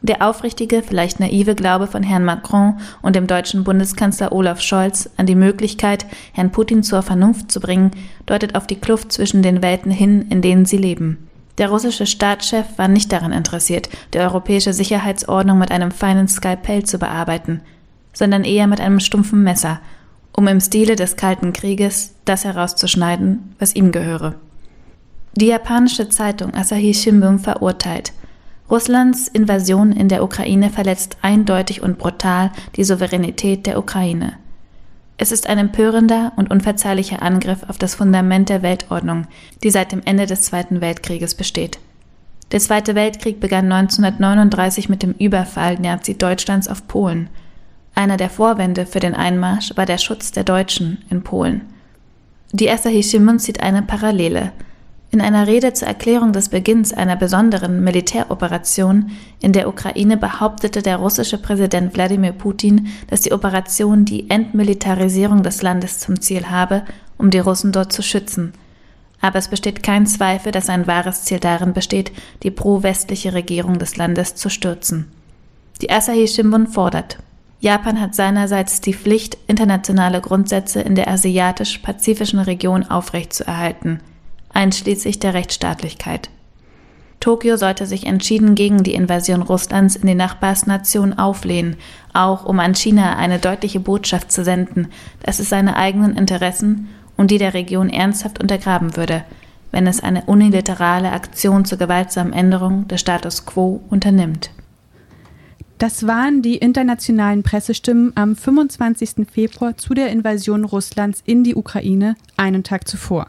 Der 0.00 0.26
aufrichtige, 0.26 0.82
vielleicht 0.82 1.18
naive 1.18 1.56
Glaube 1.56 1.88
von 1.88 2.04
Herrn 2.04 2.24
Macron 2.24 2.78
und 3.02 3.16
dem 3.16 3.26
deutschen 3.26 3.64
Bundeskanzler 3.64 4.30
Olaf 4.30 4.60
Scholz 4.60 5.10
an 5.16 5.26
die 5.26 5.34
Möglichkeit, 5.34 6.06
Herrn 6.32 6.52
Putin 6.52 6.84
zur 6.84 7.02
Vernunft 7.02 7.50
zu 7.50 7.58
bringen, 7.58 7.90
deutet 8.24 8.54
auf 8.54 8.68
die 8.68 8.76
Kluft 8.76 9.10
zwischen 9.10 9.42
den 9.42 9.60
Welten 9.60 9.90
hin, 9.90 10.26
in 10.30 10.40
denen 10.40 10.66
sie 10.66 10.76
leben. 10.76 11.28
Der 11.58 11.70
russische 11.70 12.06
Staatschef 12.06 12.66
war 12.76 12.86
nicht 12.86 13.10
daran 13.10 13.32
interessiert, 13.32 13.88
die 14.14 14.20
europäische 14.20 14.72
Sicherheitsordnung 14.72 15.58
mit 15.58 15.72
einem 15.72 15.90
feinen 15.90 16.28
Skalpell 16.28 16.84
zu 16.84 16.98
bearbeiten, 16.98 17.60
sondern 18.12 18.44
eher 18.44 18.68
mit 18.68 18.80
einem 18.80 19.00
stumpfen 19.00 19.42
Messer, 19.42 19.80
um 20.32 20.46
im 20.46 20.60
Stile 20.60 20.94
des 20.94 21.16
Kalten 21.16 21.52
Krieges 21.52 22.14
das 22.24 22.44
herauszuschneiden, 22.44 23.56
was 23.58 23.74
ihm 23.74 23.90
gehöre. 23.90 24.36
Die 25.34 25.46
japanische 25.46 26.08
Zeitung 26.08 26.54
Asahi 26.54 26.94
Shimbun 26.94 27.40
verurteilt– 27.40 28.12
Russlands 28.70 29.28
Invasion 29.28 29.92
in 29.92 30.08
der 30.08 30.22
Ukraine 30.22 30.68
verletzt 30.68 31.16
eindeutig 31.22 31.82
und 31.82 31.98
brutal 31.98 32.50
die 32.76 32.84
Souveränität 32.84 33.66
der 33.66 33.78
Ukraine. 33.78 34.34
Es 35.16 35.32
ist 35.32 35.48
ein 35.48 35.58
empörender 35.58 36.32
und 36.36 36.50
unverzeihlicher 36.50 37.22
Angriff 37.22 37.64
auf 37.68 37.78
das 37.78 37.94
Fundament 37.94 38.50
der 38.50 38.62
Weltordnung, 38.62 39.26
die 39.62 39.70
seit 39.70 39.90
dem 39.90 40.02
Ende 40.04 40.26
des 40.26 40.42
Zweiten 40.42 40.80
Weltkrieges 40.80 41.34
besteht. 41.34 41.78
Der 42.52 42.60
Zweite 42.60 42.94
Weltkrieg 42.94 43.40
begann 43.40 43.70
1939 43.72 44.88
mit 44.88 45.02
dem 45.02 45.12
Überfall 45.12 45.78
Nazi-Deutschlands 45.78 46.68
auf 46.68 46.86
Polen. 46.86 47.28
Einer 47.94 48.16
der 48.16 48.30
Vorwände 48.30 48.86
für 48.86 49.00
den 49.00 49.14
Einmarsch 49.14 49.72
war 49.76 49.86
der 49.86 49.98
Schutz 49.98 50.30
der 50.30 50.44
Deutschen 50.44 50.98
in 51.10 51.22
Polen. 51.22 51.62
Die 52.52 52.70
Asahi 52.70 53.02
Shimbun 53.02 53.38
zieht 53.38 53.60
eine 53.60 53.82
Parallele. 53.82 54.52
In 55.18 55.24
einer 55.24 55.48
Rede 55.48 55.72
zur 55.72 55.88
Erklärung 55.88 56.32
des 56.32 56.48
Beginns 56.48 56.92
einer 56.92 57.16
besonderen 57.16 57.82
Militäroperation 57.82 59.10
in 59.40 59.52
der 59.52 59.66
Ukraine 59.66 60.16
behauptete 60.16 60.80
der 60.80 60.98
russische 60.98 61.38
Präsident 61.38 61.92
Wladimir 61.96 62.30
Putin, 62.30 62.86
dass 63.08 63.22
die 63.22 63.32
Operation 63.32 64.04
die 64.04 64.30
Entmilitarisierung 64.30 65.42
des 65.42 65.60
Landes 65.60 65.98
zum 65.98 66.20
Ziel 66.20 66.50
habe, 66.50 66.84
um 67.16 67.30
die 67.30 67.40
Russen 67.40 67.72
dort 67.72 67.92
zu 67.92 68.00
schützen– 68.00 68.52
aber 69.20 69.40
es 69.40 69.48
besteht 69.48 69.82
kein 69.82 70.06
Zweifel, 70.06 70.52
dass 70.52 70.68
ein 70.68 70.86
wahres 70.86 71.24
Ziel 71.24 71.40
darin 71.40 71.72
besteht, 71.72 72.12
die 72.44 72.52
pro-westliche 72.52 73.34
Regierung 73.34 73.80
des 73.80 73.96
Landes 73.96 74.36
zu 74.36 74.48
stürzen. 74.48 75.10
Die 75.82 75.90
Asahi 75.90 76.28
Shimbun 76.28 76.68
fordert, 76.68 77.18
Japan 77.58 78.00
hat 78.00 78.14
seinerseits 78.14 78.80
die 78.80 78.94
Pflicht, 78.94 79.36
internationale 79.48 80.20
Grundsätze 80.20 80.80
in 80.80 80.94
der 80.94 81.08
asiatisch-pazifischen 81.08 82.38
Region 82.38 82.84
aufrechtzuerhalten, 82.84 83.98
einschließlich 84.58 85.20
der 85.20 85.34
Rechtsstaatlichkeit. 85.34 86.30
Tokio 87.20 87.56
sollte 87.56 87.86
sich 87.86 88.06
entschieden 88.06 88.56
gegen 88.56 88.82
die 88.82 88.94
Invasion 88.94 89.42
Russlands 89.42 89.94
in 89.94 90.08
die 90.08 90.16
Nachbarsnation 90.16 91.12
auflehnen, 91.12 91.76
auch 92.12 92.44
um 92.44 92.58
an 92.58 92.74
China 92.74 93.16
eine 93.16 93.38
deutliche 93.38 93.78
Botschaft 93.78 94.32
zu 94.32 94.42
senden, 94.42 94.88
dass 95.22 95.38
es 95.38 95.48
seine 95.48 95.76
eigenen 95.76 96.16
Interessen 96.16 96.88
und 97.16 97.30
die 97.30 97.38
der 97.38 97.54
Region 97.54 97.88
ernsthaft 97.88 98.40
untergraben 98.40 98.96
würde, 98.96 99.24
wenn 99.70 99.86
es 99.86 100.00
eine 100.00 100.24
unilaterale 100.24 101.12
Aktion 101.12 101.64
zur 101.64 101.78
gewaltsamen 101.78 102.32
Änderung 102.32 102.88
des 102.88 103.00
Status 103.00 103.46
quo 103.46 103.80
unternimmt. 103.90 104.50
Das 105.78 106.08
waren 106.08 106.42
die 106.42 106.56
internationalen 106.56 107.44
Pressestimmen 107.44 108.12
am 108.16 108.34
25. 108.34 109.28
Februar 109.30 109.76
zu 109.76 109.94
der 109.94 110.10
Invasion 110.10 110.64
Russlands 110.64 111.22
in 111.24 111.44
die 111.44 111.54
Ukraine, 111.54 112.16
einen 112.36 112.64
Tag 112.64 112.88
zuvor. 112.88 113.28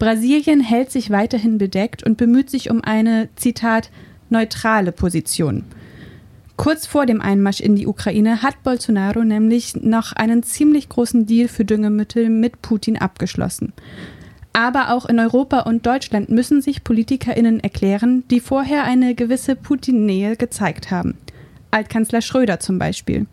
Brasilien 0.00 0.60
hält 0.60 0.90
sich 0.90 1.10
weiterhin 1.10 1.58
bedeckt 1.58 2.02
und 2.02 2.16
bemüht 2.16 2.48
sich 2.48 2.70
um 2.70 2.82
eine, 2.82 3.28
Zitat, 3.36 3.90
neutrale 4.30 4.92
Position. 4.92 5.66
Kurz 6.56 6.86
vor 6.86 7.04
dem 7.04 7.20
Einmarsch 7.20 7.60
in 7.60 7.76
die 7.76 7.86
Ukraine 7.86 8.42
hat 8.42 8.62
Bolsonaro 8.62 9.22
nämlich 9.24 9.76
noch 9.76 10.14
einen 10.14 10.42
ziemlich 10.42 10.88
großen 10.88 11.26
Deal 11.26 11.48
für 11.48 11.66
Düngemittel 11.66 12.30
mit 12.30 12.62
Putin 12.62 12.96
abgeschlossen. 12.96 13.74
Aber 14.54 14.94
auch 14.94 15.04
in 15.04 15.18
Europa 15.18 15.60
und 15.60 15.84
Deutschland 15.84 16.30
müssen 16.30 16.62
sich 16.62 16.82
PolitikerInnen 16.82 17.60
erklären, 17.60 18.24
die 18.30 18.40
vorher 18.40 18.84
eine 18.84 19.14
gewisse 19.14 19.54
Putin-Nähe 19.54 20.36
gezeigt 20.36 20.90
haben. 20.90 21.18
Altkanzler 21.70 22.22
Schröder 22.22 22.58
zum 22.58 22.78
Beispiel. 22.78 23.26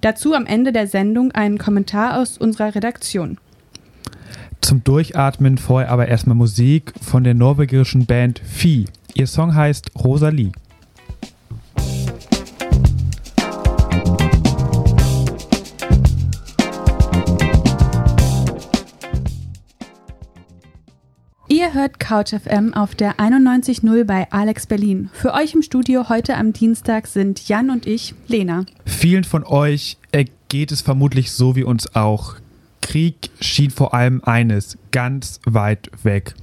Dazu 0.00 0.34
am 0.34 0.46
Ende 0.46 0.72
der 0.72 0.88
Sendung 0.88 1.30
ein 1.30 1.56
Kommentar 1.56 2.18
aus 2.18 2.36
unserer 2.36 2.74
Redaktion. 2.74 3.38
Zum 4.64 4.82
Durchatmen 4.82 5.58
vorher 5.58 5.90
aber 5.90 6.08
erstmal 6.08 6.36
Musik 6.36 6.94
von 7.02 7.22
der 7.22 7.34
norwegischen 7.34 8.06
Band 8.06 8.40
Vieh. 8.42 8.86
Ihr 9.12 9.26
Song 9.26 9.54
heißt 9.54 9.90
Rosalie. 10.02 10.52
Ihr 21.46 21.74
hört 21.74 22.00
CouchFM 22.00 22.72
auf 22.72 22.94
der 22.94 23.16
91.0 23.16 24.04
bei 24.04 24.32
Alex 24.32 24.66
Berlin. 24.66 25.10
Für 25.12 25.34
euch 25.34 25.52
im 25.52 25.60
Studio 25.60 26.08
heute 26.08 26.38
am 26.38 26.54
Dienstag 26.54 27.06
sind 27.06 27.46
Jan 27.50 27.68
und 27.68 27.86
ich, 27.86 28.14
Lena. 28.28 28.64
Vielen 28.86 29.24
von 29.24 29.44
euch 29.44 29.98
geht 30.48 30.72
es 30.72 30.80
vermutlich 30.80 31.32
so 31.32 31.54
wie 31.54 31.64
uns 31.64 31.94
auch. 31.94 32.36
Krieg 32.84 33.30
schien 33.40 33.70
vor 33.70 33.94
allem 33.94 34.22
eines, 34.24 34.78
ganz 34.92 35.40
weit 35.46 35.90
weg. 36.02 36.34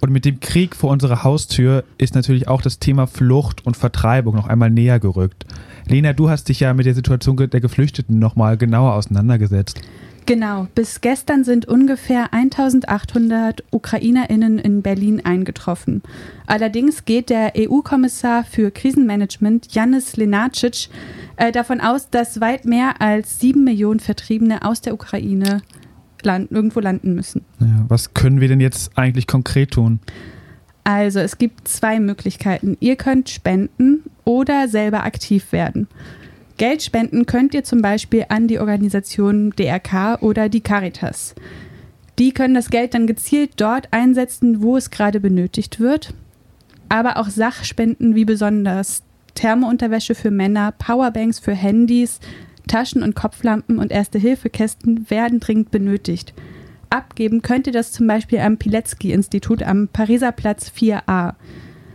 Und 0.00 0.10
mit 0.10 0.24
dem 0.24 0.40
Krieg 0.40 0.74
vor 0.74 0.90
unserer 0.90 1.22
Haustür 1.22 1.84
ist 1.98 2.14
natürlich 2.14 2.48
auch 2.48 2.62
das 2.62 2.78
Thema 2.78 3.06
Flucht 3.06 3.64
und 3.66 3.76
Vertreibung 3.76 4.34
noch 4.34 4.48
einmal 4.48 4.70
näher 4.70 4.98
gerückt. 4.98 5.44
Lena, 5.86 6.14
du 6.14 6.30
hast 6.30 6.48
dich 6.48 6.60
ja 6.60 6.72
mit 6.72 6.86
der 6.86 6.94
Situation 6.94 7.36
der 7.36 7.60
Geflüchteten 7.60 8.18
nochmal 8.18 8.56
genauer 8.56 8.94
auseinandergesetzt. 8.94 9.80
Genau, 10.24 10.66
bis 10.74 11.00
gestern 11.02 11.44
sind 11.44 11.66
ungefähr 11.66 12.32
1800 12.32 13.62
Ukrainerinnen 13.70 14.58
in 14.58 14.80
Berlin 14.80 15.20
eingetroffen. 15.24 16.02
Allerdings 16.46 17.04
geht 17.04 17.28
der 17.28 17.52
EU-Kommissar 17.56 18.44
für 18.44 18.70
Krisenmanagement 18.70 19.74
Janis 19.74 20.16
Lenacic 20.16 20.88
äh, 21.36 21.52
davon 21.52 21.80
aus, 21.80 22.08
dass 22.08 22.40
weit 22.40 22.64
mehr 22.64 23.00
als 23.00 23.40
sieben 23.40 23.64
Millionen 23.64 24.00
Vertriebene 24.00 24.64
aus 24.64 24.80
der 24.80 24.94
Ukraine 24.94 25.60
land 26.26 26.50
irgendwo 26.50 26.80
landen 26.80 27.14
müssen. 27.14 27.44
Ja, 27.60 27.84
was 27.88 28.14
können 28.14 28.40
wir 28.40 28.48
denn 28.48 28.60
jetzt 28.60 28.96
eigentlich 28.96 29.26
konkret 29.26 29.72
tun? 29.72 30.00
Also 30.84 31.20
es 31.20 31.38
gibt 31.38 31.68
zwei 31.68 32.00
Möglichkeiten. 32.00 32.76
Ihr 32.80 32.96
könnt 32.96 33.30
spenden 33.30 34.02
oder 34.24 34.68
selber 34.68 35.04
aktiv 35.04 35.52
werden. 35.52 35.86
Geld 36.56 36.82
spenden 36.82 37.26
könnt 37.26 37.54
ihr 37.54 37.64
zum 37.64 37.82
Beispiel 37.82 38.26
an 38.28 38.48
die 38.48 38.58
Organisation 38.58 39.50
DRK 39.50 40.18
oder 40.20 40.48
die 40.48 40.60
Caritas. 40.60 41.34
Die 42.18 42.32
können 42.32 42.54
das 42.54 42.70
Geld 42.70 42.94
dann 42.94 43.06
gezielt 43.06 43.52
dort 43.56 43.88
einsetzen, 43.90 44.62
wo 44.62 44.76
es 44.76 44.90
gerade 44.90 45.18
benötigt 45.18 45.80
wird. 45.80 46.14
Aber 46.88 47.16
auch 47.16 47.28
Sachspenden 47.28 48.14
wie 48.14 48.24
besonders 48.24 49.02
Thermounterwäsche 49.34 50.14
für 50.14 50.30
Männer, 50.30 50.72
Powerbanks 50.72 51.38
für 51.38 51.54
Handys, 51.54 52.20
Taschen- 52.68 53.02
und 53.02 53.14
Kopflampen 53.14 53.78
und 53.78 53.92
Erste-Hilfe-Kästen 53.92 55.10
werden 55.10 55.40
dringend 55.40 55.70
benötigt. 55.70 56.34
Abgeben 56.90 57.40
könnt 57.42 57.66
ihr 57.66 57.72
das 57.72 57.92
zum 57.92 58.06
Beispiel 58.06 58.40
am 58.40 58.58
Pilecki-Institut 58.58 59.62
am 59.62 59.88
Pariser 59.88 60.32
Platz 60.32 60.70
4a. 60.76 61.34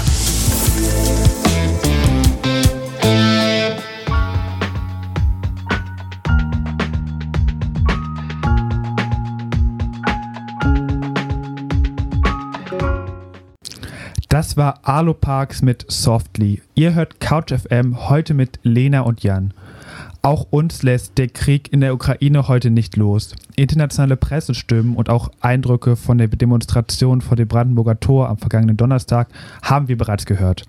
Das 14.54 14.58
war 14.58 14.78
Alo 14.84 15.14
Parks 15.14 15.62
mit 15.62 15.84
Softly. 15.88 16.62
Ihr 16.76 16.94
hört 16.94 17.18
Couch 17.18 17.52
FM 17.52 18.08
heute 18.08 18.34
mit 18.34 18.60
Lena 18.62 19.00
und 19.00 19.24
Jan. 19.24 19.52
Auch 20.22 20.46
uns 20.50 20.84
lässt 20.84 21.18
der 21.18 21.26
Krieg 21.26 21.72
in 21.72 21.80
der 21.80 21.92
Ukraine 21.92 22.46
heute 22.46 22.70
nicht 22.70 22.96
los. 22.96 23.34
Internationale 23.56 24.16
Pressestimmen 24.16 24.94
und 24.94 25.08
auch 25.08 25.32
Eindrücke 25.40 25.96
von 25.96 26.18
der 26.18 26.28
Demonstration 26.28 27.20
vor 27.20 27.36
dem 27.36 27.48
Brandenburger 27.48 27.98
Tor 27.98 28.28
am 28.28 28.38
vergangenen 28.38 28.76
Donnerstag 28.76 29.26
haben 29.60 29.88
wir 29.88 29.98
bereits 29.98 30.24
gehört. 30.24 30.62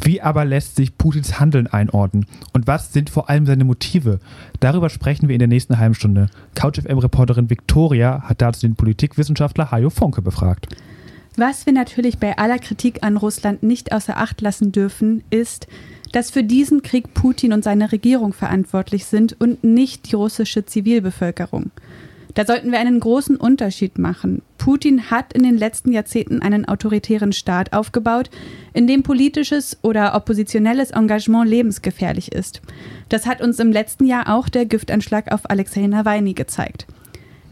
Wie 0.00 0.22
aber 0.22 0.46
lässt 0.46 0.76
sich 0.76 0.96
Putins 0.96 1.38
Handeln 1.38 1.66
einordnen? 1.66 2.24
Und 2.54 2.66
was 2.66 2.94
sind 2.94 3.10
vor 3.10 3.28
allem 3.28 3.44
seine 3.44 3.64
Motive? 3.64 4.20
Darüber 4.60 4.88
sprechen 4.88 5.28
wir 5.28 5.34
in 5.34 5.40
der 5.40 5.48
nächsten 5.48 5.78
halben 5.78 5.94
Stunde. 5.94 6.30
CouchFM-Reporterin 6.54 7.50
Victoria 7.50 8.22
hat 8.22 8.40
dazu 8.40 8.62
den 8.62 8.74
Politikwissenschaftler 8.74 9.70
Hajo 9.70 9.90
Funke 9.90 10.22
befragt. 10.22 10.68
Was 11.38 11.66
wir 11.66 11.72
natürlich 11.72 12.18
bei 12.18 12.36
aller 12.36 12.58
Kritik 12.58 13.04
an 13.04 13.16
Russland 13.16 13.62
nicht 13.62 13.92
außer 13.92 14.16
Acht 14.16 14.40
lassen 14.40 14.72
dürfen, 14.72 15.22
ist, 15.30 15.68
dass 16.10 16.32
für 16.32 16.42
diesen 16.42 16.82
Krieg 16.82 17.14
Putin 17.14 17.52
und 17.52 17.62
seine 17.62 17.92
Regierung 17.92 18.32
verantwortlich 18.32 19.04
sind 19.04 19.40
und 19.40 19.62
nicht 19.62 20.10
die 20.10 20.16
russische 20.16 20.66
Zivilbevölkerung. 20.66 21.70
Da 22.34 22.44
sollten 22.44 22.72
wir 22.72 22.80
einen 22.80 22.98
großen 22.98 23.36
Unterschied 23.36 23.98
machen. 23.98 24.42
Putin 24.58 25.12
hat 25.12 25.32
in 25.32 25.44
den 25.44 25.56
letzten 25.56 25.92
Jahrzehnten 25.92 26.42
einen 26.42 26.64
autoritären 26.66 27.32
Staat 27.32 27.72
aufgebaut, 27.72 28.30
in 28.72 28.88
dem 28.88 29.04
politisches 29.04 29.78
oder 29.82 30.16
oppositionelles 30.16 30.90
Engagement 30.90 31.48
lebensgefährlich 31.48 32.32
ist. 32.32 32.62
Das 33.10 33.26
hat 33.26 33.40
uns 33.40 33.60
im 33.60 33.70
letzten 33.70 34.06
Jahr 34.06 34.28
auch 34.28 34.48
der 34.48 34.66
Giftanschlag 34.66 35.30
auf 35.30 35.48
Alexei 35.48 35.86
Nawalny 35.86 36.32
gezeigt. 36.32 36.88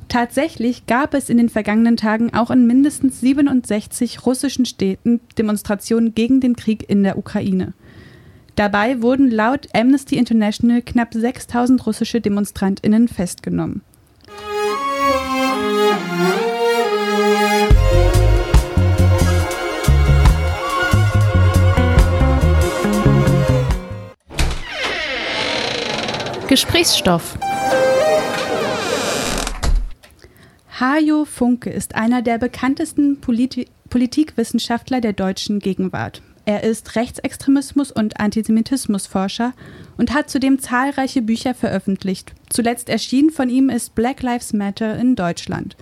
Tatsächlich 0.09 0.87
gab 0.87 1.15
es 1.15 1.29
in 1.29 1.37
den 1.37 1.49
vergangenen 1.49 1.97
Tagen 1.97 2.33
auch 2.33 2.51
in 2.51 2.67
mindestens 2.67 3.21
67 3.21 4.25
russischen 4.25 4.65
Städten 4.65 5.21
Demonstrationen 5.37 6.15
gegen 6.15 6.41
den 6.41 6.55
Krieg 6.55 6.89
in 6.89 7.03
der 7.03 7.19
Ukraine. 7.19 7.75
Dabei 8.55 9.03
wurden 9.03 9.31
laut 9.31 9.69
Amnesty 9.75 10.17
International 10.17 10.81
knapp 10.81 11.13
6000 11.13 11.85
russische 11.87 12.21
Demonstrantinnen 12.21 13.09
festgenommen. 13.09 13.83
Gesprächsstoff 26.49 27.37
Hajo 30.79 31.25
Funke 31.25 31.71
ist 31.71 31.95
einer 31.95 32.21
der 32.21 32.37
bekanntesten 32.37 33.19
Polit 33.19 33.67
Politikwissenschaftler 33.89 35.01
der 35.01 35.15
deutschen 35.15 35.59
Gegenwart. 35.59 36.21
Er 36.45 36.65
ist 36.65 36.97
Rechtsextremismus- 36.97 37.93
und 37.93 38.21
Antisemitismusforscher 38.21 39.55
und 39.97 40.13
hat 40.13 40.29
zudem 40.29 40.59
zahlreiche 40.59 41.23
Bücher 41.23 41.55
veröffentlicht. 41.55 42.35
Zuletzt 42.51 42.91
erschienen 42.91 43.31
von 43.31 43.49
ihm 43.49 43.71
ist 43.71 43.95
Black 43.95 44.23
Lives 44.23 44.53
Matter 44.53 44.99
in 44.99 45.17
Deutschland. 45.17 45.79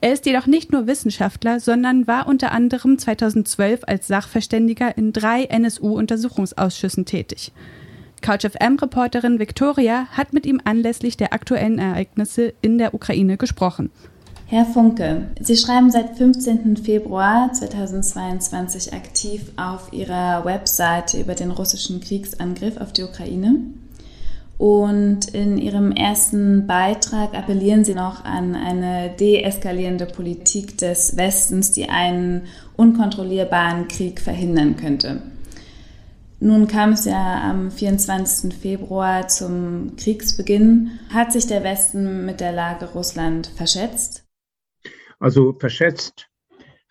Er 0.00 0.12
ist 0.12 0.26
jedoch 0.26 0.46
nicht 0.46 0.70
nur 0.70 0.86
Wissenschaftler, 0.86 1.58
sondern 1.58 2.06
war 2.06 2.28
unter 2.28 2.52
anderem 2.52 2.98
2012 2.98 3.80
als 3.84 4.06
Sachverständiger 4.06 4.96
in 4.96 5.12
drei 5.12 5.44
NSU-Untersuchungsausschüssen 5.44 7.04
tätig. 7.04 7.50
CouchFM-Reporterin 8.24 9.38
Victoria 9.38 10.06
hat 10.12 10.32
mit 10.32 10.46
ihm 10.46 10.58
anlässlich 10.64 11.18
der 11.18 11.34
aktuellen 11.34 11.78
Ereignisse 11.78 12.54
in 12.62 12.78
der 12.78 12.94
Ukraine 12.94 13.36
gesprochen. 13.36 13.90
Herr 14.46 14.64
Funke, 14.64 15.28
Sie 15.40 15.56
schreiben 15.56 15.90
seit 15.90 16.16
15. 16.16 16.78
Februar 16.78 17.52
2022 17.52 18.94
aktiv 18.94 19.52
auf 19.56 19.92
Ihrer 19.92 20.42
Webseite 20.46 21.20
über 21.20 21.34
den 21.34 21.50
russischen 21.50 22.00
Kriegsangriff 22.00 22.78
auf 22.78 22.94
die 22.94 23.02
Ukraine. 23.02 23.56
Und 24.56 25.34
in 25.34 25.58
Ihrem 25.58 25.92
ersten 25.92 26.66
Beitrag 26.66 27.34
appellieren 27.34 27.84
Sie 27.84 27.94
noch 27.94 28.24
an 28.24 28.54
eine 28.54 29.10
deeskalierende 29.20 30.06
Politik 30.06 30.78
des 30.78 31.18
Westens, 31.18 31.72
die 31.72 31.90
einen 31.90 32.44
unkontrollierbaren 32.76 33.88
Krieg 33.88 34.18
verhindern 34.18 34.76
könnte. 34.76 35.20
Nun 36.44 36.66
kam 36.66 36.92
es 36.92 37.06
ja 37.06 37.50
am 37.50 37.70
24. 37.70 38.52
Februar 38.52 39.28
zum 39.28 39.96
Kriegsbeginn. 39.96 41.00
Hat 41.08 41.32
sich 41.32 41.46
der 41.46 41.64
Westen 41.64 42.26
mit 42.26 42.40
der 42.40 42.52
Lage 42.52 42.84
Russland 42.84 43.46
verschätzt? 43.46 44.26
Also 45.18 45.54
verschätzt 45.58 46.28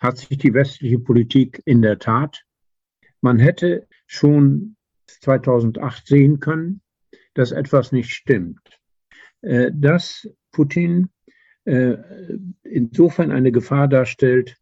hat 0.00 0.18
sich 0.18 0.38
die 0.38 0.52
westliche 0.54 0.98
Politik 0.98 1.62
in 1.66 1.82
der 1.82 2.00
Tat. 2.00 2.42
Man 3.20 3.38
hätte 3.38 3.86
schon 4.08 4.74
2008 5.06 6.04
sehen 6.04 6.40
können, 6.40 6.80
dass 7.34 7.52
etwas 7.52 7.92
nicht 7.92 8.10
stimmt. 8.10 8.80
Äh, 9.40 9.70
dass 9.72 10.28
Putin 10.50 11.10
äh, 11.64 11.94
insofern 12.64 13.30
eine 13.30 13.52
Gefahr 13.52 13.86
darstellt, 13.86 14.56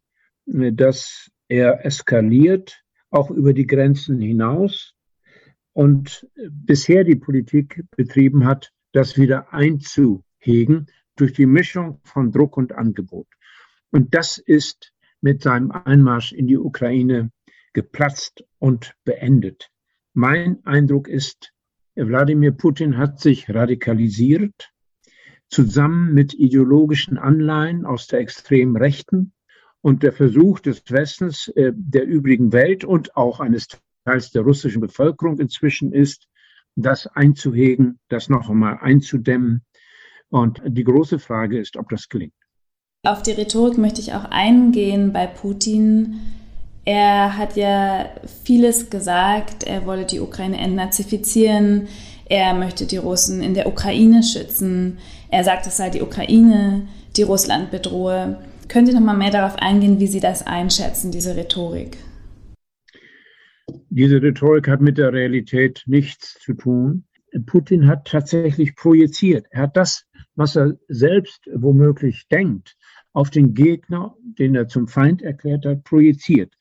äh, 0.48 0.70
dass 0.70 1.30
er 1.48 1.82
eskaliert 1.86 2.81
auch 3.12 3.30
über 3.30 3.52
die 3.52 3.66
Grenzen 3.66 4.20
hinaus 4.20 4.94
und 5.72 6.28
bisher 6.50 7.04
die 7.04 7.16
Politik 7.16 7.84
betrieben 7.96 8.44
hat, 8.44 8.72
das 8.92 9.16
wieder 9.16 9.52
einzuhegen 9.52 10.86
durch 11.16 11.32
die 11.32 11.46
Mischung 11.46 12.00
von 12.04 12.32
Druck 12.32 12.56
und 12.56 12.72
Angebot. 12.72 13.28
Und 13.90 14.14
das 14.14 14.38
ist 14.38 14.92
mit 15.20 15.42
seinem 15.42 15.70
Einmarsch 15.70 16.32
in 16.32 16.46
die 16.46 16.58
Ukraine 16.58 17.30
geplatzt 17.72 18.44
und 18.58 18.94
beendet. 19.04 19.70
Mein 20.14 20.64
Eindruck 20.64 21.08
ist, 21.08 21.52
Wladimir 21.94 22.52
Putin 22.52 22.96
hat 22.96 23.20
sich 23.20 23.48
radikalisiert, 23.48 24.72
zusammen 25.48 26.14
mit 26.14 26.32
ideologischen 26.32 27.18
Anleihen 27.18 27.84
aus 27.84 28.06
der 28.06 28.20
extremen 28.20 28.76
Rechten 28.76 29.32
und 29.82 30.02
der 30.02 30.12
Versuch 30.12 30.60
des 30.60 30.82
Westens, 30.88 31.48
äh, 31.48 31.72
der 31.74 32.06
übrigen 32.06 32.52
Welt 32.52 32.84
und 32.84 33.16
auch 33.16 33.40
eines 33.40 33.68
Teils 34.04 34.30
der 34.30 34.42
russischen 34.42 34.80
Bevölkerung 34.80 35.38
inzwischen 35.38 35.92
ist, 35.92 36.28
das 36.76 37.06
einzuhegen, 37.06 37.98
das 38.08 38.28
noch 38.28 38.48
einmal 38.48 38.78
einzudämmen. 38.80 39.62
Und 40.30 40.62
die 40.64 40.84
große 40.84 41.18
Frage 41.18 41.58
ist, 41.58 41.76
ob 41.76 41.90
das 41.90 42.08
gelingt. 42.08 42.32
Auf 43.04 43.22
die 43.22 43.32
Rhetorik 43.32 43.76
möchte 43.76 44.00
ich 44.00 44.14
auch 44.14 44.24
eingehen 44.24 45.12
bei 45.12 45.26
Putin. 45.26 46.20
Er 46.84 47.36
hat 47.36 47.56
ja 47.56 48.06
vieles 48.44 48.88
gesagt. 48.88 49.64
Er 49.64 49.84
wolle 49.86 50.06
die 50.06 50.20
Ukraine 50.20 50.58
entnazifizieren. 50.58 51.88
Er 52.26 52.54
möchte 52.54 52.86
die 52.86 52.96
Russen 52.96 53.42
in 53.42 53.54
der 53.54 53.66
Ukraine 53.66 54.22
schützen. 54.22 54.98
Er 55.28 55.44
sagt, 55.44 55.66
es 55.66 55.76
sei 55.76 55.90
die 55.90 56.00
Ukraine, 56.00 56.86
die 57.16 57.24
Russland 57.24 57.70
bedrohe. 57.70 58.38
Können 58.72 58.86
Sie 58.86 58.94
noch 58.94 59.02
mal 59.02 59.18
mehr 59.18 59.30
darauf 59.30 59.56
eingehen, 59.56 60.00
wie 60.00 60.06
Sie 60.06 60.20
das 60.20 60.46
einschätzen, 60.46 61.12
diese 61.12 61.36
Rhetorik? 61.36 61.98
Diese 63.90 64.22
Rhetorik 64.22 64.66
hat 64.66 64.80
mit 64.80 64.96
der 64.96 65.12
Realität 65.12 65.82
nichts 65.84 66.38
zu 66.40 66.54
tun. 66.54 67.04
Putin 67.44 67.86
hat 67.86 68.06
tatsächlich 68.06 68.74
projiziert. 68.74 69.44
Er 69.50 69.64
hat 69.64 69.76
das, 69.76 70.06
was 70.36 70.56
er 70.56 70.78
selbst 70.88 71.50
womöglich 71.54 72.28
denkt, 72.28 72.78
auf 73.12 73.28
den 73.28 73.52
Gegner, 73.52 74.16
den 74.22 74.54
er 74.54 74.68
zum 74.68 74.88
Feind 74.88 75.20
erklärt 75.20 75.66
hat, 75.66 75.84
projiziert. 75.84 76.54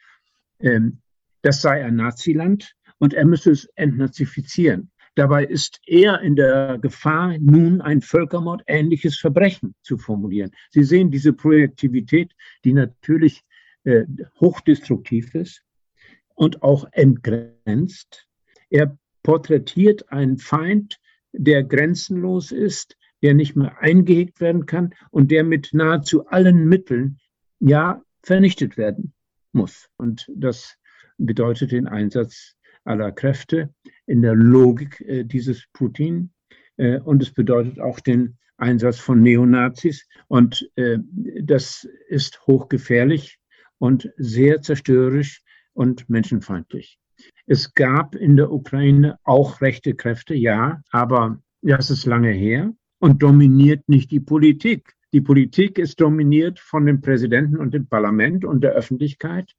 Ähm, 0.60 1.00
das 1.44 1.62
sei 1.62 1.82
ein 1.86 1.96
Naziland 1.96 2.76
und 3.00 3.14
er 3.14 3.26
müsse 3.26 3.52
es 3.52 3.70
entnazifizieren. 3.76 4.91
Dabei 5.16 5.44
ist 5.46 5.82
er 5.86 6.22
in 6.22 6.36
der 6.36 6.78
Gefahr, 6.82 7.38
nun 7.38 7.82
ein 7.82 8.02
Völkermord-ähnliches 8.02 9.18
Verbrechen 9.20 9.76
zu 9.82 9.98
formulieren. 9.98 10.52
Sie 10.70 10.84
sehen 10.84 11.12
diese 11.12 11.34
Projektivität, 11.34 12.34
die 12.64 12.74
natürlich 12.74 13.44
äh, 13.84 14.06
hochdestruktiv 14.40 15.36
ist 15.36 15.64
und 16.34 16.64
auch 16.64 16.88
entgrenzt. 16.92 18.28
Er 18.70 18.98
porträtiert 19.24 20.10
einen 20.12 20.38
Feind, 20.38 21.00
der 21.34 21.64
grenzenlos 21.64 22.52
ist, 22.52 22.98
der 23.22 23.34
nicht 23.34 23.56
mehr 23.56 23.80
eingehegt 23.80 24.40
werden 24.42 24.66
kann 24.66 24.94
und 25.12 25.32
der 25.32 25.44
mit 25.44 25.74
nahezu 25.74 26.28
allen 26.28 26.68
Mitteln 26.68 27.20
ja 27.60 28.02
vernichtet 28.24 28.78
werden 28.78 29.14
muss. 29.52 29.90
Und 29.98 30.30
das 30.34 30.78
bedeutet 31.18 31.72
den 31.72 31.88
Einsatz 31.88 32.56
aller 32.84 33.12
Kräfte 33.12 33.74
in 34.06 34.22
der 34.22 34.36
Logik 34.36 35.02
äh, 35.02 35.24
dieses 35.24 35.66
Putin. 35.74 36.32
äh, 36.78 37.00
und 37.00 37.22
es 37.22 37.32
bedeutet 37.32 37.80
auch 37.80 38.00
den 38.00 38.38
Einsatz 38.58 39.00
von 39.00 39.22
Neonazis. 39.22 40.08
Und 40.28 40.70
äh, 40.76 41.00
das 41.42 41.88
ist 42.08 42.46
hochgefährlich 42.48 43.40
und 43.80 44.12
sehr 44.18 44.62
zerstörerisch 44.62 45.42
und 45.74 46.10
menschenfeindlich. 46.10 47.00
Es 47.48 47.74
gab 47.74 48.16
in 48.16 48.36
der 48.36 48.52
Ukraine 48.52 49.20
auch 49.24 49.62
rechte 49.62 49.96
Kräfte, 49.96 50.36
ja, 50.36 50.82
aber 50.92 51.42
das 51.62 51.90
ist 51.92 52.06
lange 52.06 52.32
her 52.32 52.74
und 53.00 53.22
dominiert 53.22 53.88
nicht 53.88 54.12
die 54.12 54.20
Politik. 54.20 54.96
Die 55.14 55.22
Politik 55.22 55.78
ist 55.78 56.00
dominiert 56.00 56.60
von 56.60 56.86
dem 56.86 57.02
Präsidenten 57.02 57.58
und 57.58 57.74
dem 57.74 57.88
Parlament 57.88 58.46
und 58.46 58.62
der 58.62 58.72
Öffentlichkeit. 58.72 59.54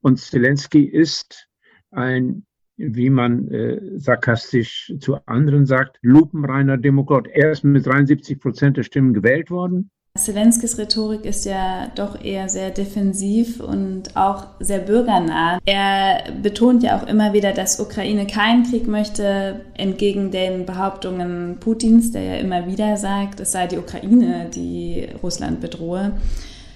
Und 0.00 0.18
Zelensky 0.18 0.84
ist 0.84 1.49
ein, 1.90 2.44
wie 2.76 3.10
man 3.10 3.48
äh, 3.48 3.80
sarkastisch 3.96 4.92
zu 5.00 5.18
anderen 5.26 5.66
sagt, 5.66 5.98
lupenreiner 6.02 6.78
Demokrat. 6.78 7.28
Er 7.28 7.52
ist 7.52 7.64
mit 7.64 7.86
73 7.86 8.40
Prozent 8.40 8.76
der 8.76 8.84
Stimmen 8.84 9.12
gewählt 9.12 9.50
worden. 9.50 9.90
Zelenskis 10.18 10.76
Rhetorik 10.76 11.24
ist 11.24 11.44
ja 11.44 11.86
doch 11.94 12.20
eher 12.22 12.48
sehr 12.48 12.70
defensiv 12.70 13.60
und 13.60 14.16
auch 14.16 14.48
sehr 14.58 14.80
bürgernah. 14.80 15.60
Er 15.64 16.32
betont 16.42 16.82
ja 16.82 16.98
auch 16.98 17.06
immer 17.06 17.32
wieder, 17.32 17.52
dass 17.52 17.78
Ukraine 17.78 18.26
keinen 18.26 18.64
Krieg 18.64 18.88
möchte, 18.88 19.60
entgegen 19.74 20.32
den 20.32 20.66
Behauptungen 20.66 21.58
Putins, 21.60 22.10
der 22.10 22.22
ja 22.22 22.34
immer 22.36 22.66
wieder 22.66 22.96
sagt, 22.96 23.38
es 23.38 23.52
sei 23.52 23.68
die 23.68 23.78
Ukraine, 23.78 24.50
die 24.52 25.08
Russland 25.22 25.60
bedrohe. 25.60 26.12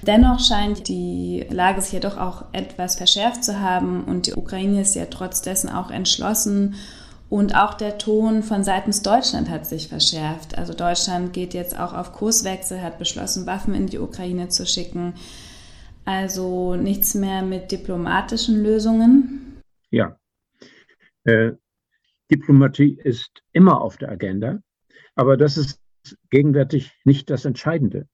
Dennoch 0.07 0.40
scheint 0.40 0.88
die 0.88 1.47
Lage 1.51 1.81
sich 1.81 1.93
ja 1.93 2.01
doch 2.01 2.19
auch 2.19 2.45
etwas 2.53 2.97
verschärft 2.97 3.43
zu 3.43 3.61
haben 3.61 4.05
und 4.05 4.27
die 4.27 4.35
Ukraine 4.35 4.81
ist 4.83 4.95
ja 4.95 5.07
trotz 5.07 5.40
dessen 5.40 5.71
auch 5.71 5.90
entschlossen 5.90 6.75
und 7.31 7.57
auch 7.57 7.75
der 7.75 7.99
Ton 7.99 8.43
von 8.43 8.64
seitens 8.64 9.03
Deutschland 9.03 9.49
hat 9.49 9.67
sich 9.67 9.88
verschärft. 9.88 10.59
Also 10.59 10.75
Deutschland 10.75 11.33
geht 11.33 11.55
jetzt 11.55 11.79
auch 11.79 11.95
auf 11.95 12.12
Kurswechsel, 12.12 12.83
hat 12.83 12.99
beschlossen, 12.99 13.47
Waffen 13.47 13.75
in 13.75 13.87
die 13.87 13.99
Ukraine 13.99 14.49
zu 14.49 14.67
schicken. 14.67 15.14
Also 16.05 16.77
nichts 16.77 17.14
mehr 17.14 17.43
mit 17.43 17.73
diplomatischen 17.73 18.62
Lösungen. 18.62 19.62
Ja. 19.90 20.19
Äh, 21.25 21.53
Diplomatie 22.31 22.99
ist 23.03 23.43
immer 23.53 23.81
auf 23.81 23.97
der 23.97 24.11
Agenda, 24.11 24.59
aber 25.14 25.37
das 25.37 25.57
ist 25.57 25.81
gegenwärtig 26.31 26.93
nicht 27.05 27.31
das 27.31 27.45
Entscheidende. 27.45 28.07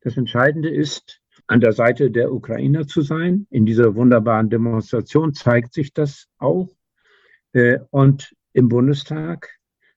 Das 0.00 0.16
Entscheidende 0.16 0.70
ist, 0.70 1.20
an 1.46 1.60
der 1.60 1.72
Seite 1.72 2.10
der 2.10 2.32
Ukrainer 2.32 2.86
zu 2.86 3.02
sein. 3.02 3.46
In 3.50 3.66
dieser 3.66 3.94
wunderbaren 3.94 4.48
Demonstration 4.48 5.34
zeigt 5.34 5.74
sich 5.74 5.92
das 5.92 6.28
auch. 6.38 6.70
Äh, 7.52 7.78
und 7.90 8.34
im 8.52 8.68
Bundestag 8.68 9.50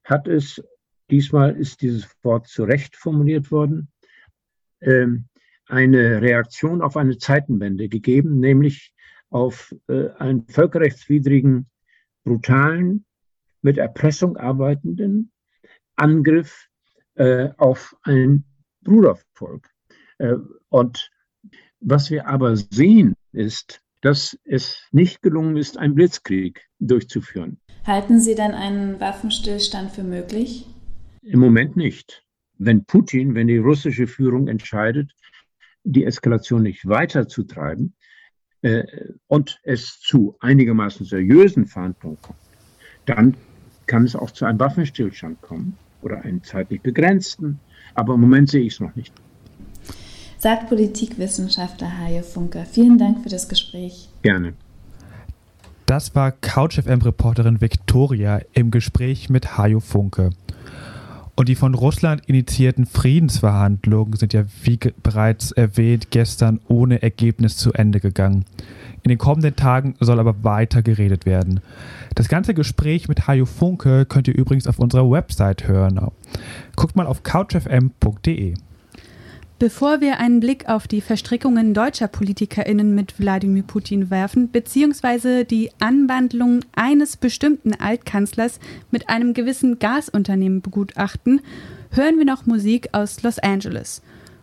hat 0.04 0.28
es, 0.28 0.62
diesmal 1.10 1.56
ist 1.56 1.80
dieses 1.80 2.08
Wort 2.22 2.48
zu 2.48 2.64
Recht 2.64 2.96
formuliert 2.96 3.50
worden, 3.50 3.90
ähm, 4.80 5.26
eine 5.66 6.22
Reaktion 6.22 6.82
auf 6.82 6.96
eine 6.96 7.18
Zeitenwende 7.18 7.88
gegeben, 7.88 8.40
nämlich 8.40 8.94
auf 9.30 9.74
äh, 9.88 10.08
einen 10.18 10.46
völkerrechtswidrigen, 10.48 11.68
brutalen, 12.24 13.04
mit 13.60 13.76
Erpressung 13.76 14.36
arbeitenden 14.36 15.32
Angriff 15.96 16.68
äh, 17.14 17.48
auf 17.56 17.96
ein 18.02 18.44
Brudervolk. 18.82 19.68
Und 20.68 21.10
was 21.80 22.10
wir 22.10 22.26
aber 22.26 22.56
sehen, 22.56 23.14
ist, 23.32 23.80
dass 24.00 24.38
es 24.44 24.86
nicht 24.92 25.22
gelungen 25.22 25.56
ist, 25.56 25.76
einen 25.78 25.94
Blitzkrieg 25.94 26.68
durchzuführen. 26.78 27.58
Halten 27.84 28.20
Sie 28.20 28.34
dann 28.34 28.52
einen 28.52 29.00
Waffenstillstand 29.00 29.92
für 29.92 30.02
möglich? 30.02 30.66
Im 31.22 31.40
Moment 31.40 31.76
nicht. 31.76 32.22
Wenn 32.58 32.84
Putin, 32.84 33.34
wenn 33.34 33.46
die 33.46 33.58
russische 33.58 34.06
Führung 34.06 34.48
entscheidet, 34.48 35.12
die 35.84 36.04
Eskalation 36.04 36.62
nicht 36.62 36.86
weiterzutreiben 36.86 37.94
äh, 38.62 38.84
und 39.26 39.60
es 39.62 40.00
zu 40.00 40.36
einigermaßen 40.40 41.06
seriösen 41.06 41.66
Verhandlungen 41.66 42.18
kommt, 42.20 42.38
dann 43.06 43.36
kann 43.86 44.04
es 44.04 44.14
auch 44.14 44.30
zu 44.30 44.44
einem 44.44 44.60
Waffenstillstand 44.60 45.40
kommen 45.40 45.78
oder 46.02 46.22
einen 46.22 46.42
zeitlich 46.42 46.82
begrenzten. 46.82 47.58
Aber 47.94 48.14
im 48.14 48.20
Moment 48.20 48.50
sehe 48.50 48.62
ich 48.62 48.74
es 48.74 48.80
noch 48.80 48.94
nicht. 48.96 49.14
Sagt 50.38 50.68
Politikwissenschaftler 50.68 51.98
Hajo 51.98 52.22
Funker. 52.22 52.64
Vielen 52.64 52.96
Dank 52.96 53.24
für 53.24 53.28
das 53.28 53.48
Gespräch. 53.48 54.08
Gerne. 54.22 54.52
Das 55.84 56.14
war 56.14 56.30
CouchFM-Reporterin 56.30 57.60
Viktoria 57.60 58.40
im 58.52 58.70
Gespräch 58.70 59.30
mit 59.30 59.58
Hajo 59.58 59.80
Funke. 59.80 60.30
Und 61.34 61.48
die 61.48 61.56
von 61.56 61.74
Russland 61.74 62.22
initiierten 62.26 62.86
Friedensverhandlungen 62.86 64.16
sind 64.16 64.32
ja, 64.32 64.44
wie 64.62 64.78
bereits 65.02 65.50
erwähnt, 65.52 66.10
gestern 66.10 66.60
ohne 66.68 67.02
Ergebnis 67.02 67.56
zu 67.56 67.72
Ende 67.72 67.98
gegangen. 67.98 68.44
In 69.02 69.08
den 69.08 69.18
kommenden 69.18 69.56
Tagen 69.56 69.94
soll 69.98 70.20
aber 70.20 70.44
weiter 70.44 70.82
geredet 70.82 71.26
werden. 71.26 71.60
Das 72.14 72.28
ganze 72.28 72.54
Gespräch 72.54 73.08
mit 73.08 73.26
Hajo 73.26 73.46
Funke 73.46 74.04
könnt 74.04 74.28
ihr 74.28 74.36
übrigens 74.36 74.66
auf 74.66 74.78
unserer 74.78 75.10
Website 75.10 75.66
hören. 75.66 76.00
Guckt 76.76 76.94
mal 76.94 77.06
auf 77.06 77.22
couchfm.de. 77.22 78.54
Bevor 79.58 80.00
wir 80.00 80.20
einen 80.20 80.38
Blick 80.38 80.68
auf 80.68 80.86
die 80.86 81.00
Verstrickungen 81.00 81.74
deutscher 81.74 82.06
PolitikerInnen 82.06 82.94
mit 82.94 83.18
Wladimir 83.18 83.64
Putin 83.64 84.08
werfen, 84.08 84.52
beziehungsweise 84.52 85.44
die 85.44 85.72
Anwandlung 85.80 86.60
eines 86.76 87.16
bestimmten 87.16 87.74
Altkanzlers 87.74 88.60
mit 88.92 89.08
einem 89.08 89.34
gewissen 89.34 89.80
Gasunternehmen 89.80 90.62
begutachten, 90.62 91.40
hören 91.90 92.18
wir 92.18 92.24
noch 92.24 92.46
Musik 92.46 92.90
aus 92.92 93.20
Los 93.24 93.40
Angeles. 93.40 94.00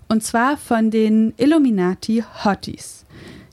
Und 0.09 0.21
zwar 0.21 0.57
von 0.57 0.91
den 0.91 1.33
Illuminati 1.37 2.21
Hotties. 2.43 3.05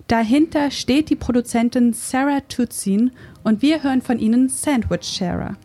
Dahinter 0.08 0.72
steht 0.72 1.10
die 1.10 1.16
Produzentin 1.16 1.92
Sarah 1.92 2.40
Tutsin 2.40 3.12
und 3.44 3.62
wir 3.62 3.84
hören 3.84 4.02
von 4.02 4.18
ihnen 4.18 4.48
Sandwich 4.48 5.04
Sharer. 5.04 5.56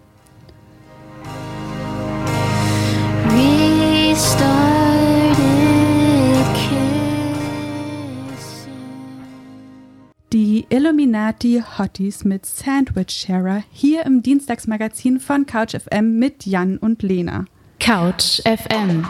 Die 10.69 10.75
Illuminati 10.75 11.63
Hotties 11.77 12.23
mit 12.25 12.45
Sandwich 12.45 13.11
Sharer 13.11 13.63
hier 13.71 14.05
im 14.05 14.21
Dienstagsmagazin 14.21 15.19
von 15.19 15.45
Couch 15.45 15.75
FM 15.75 16.19
mit 16.19 16.45
Jan 16.45 16.77
und 16.77 17.03
Lena. 17.03 17.45
Couch 17.79 18.41
FM. 18.43 19.05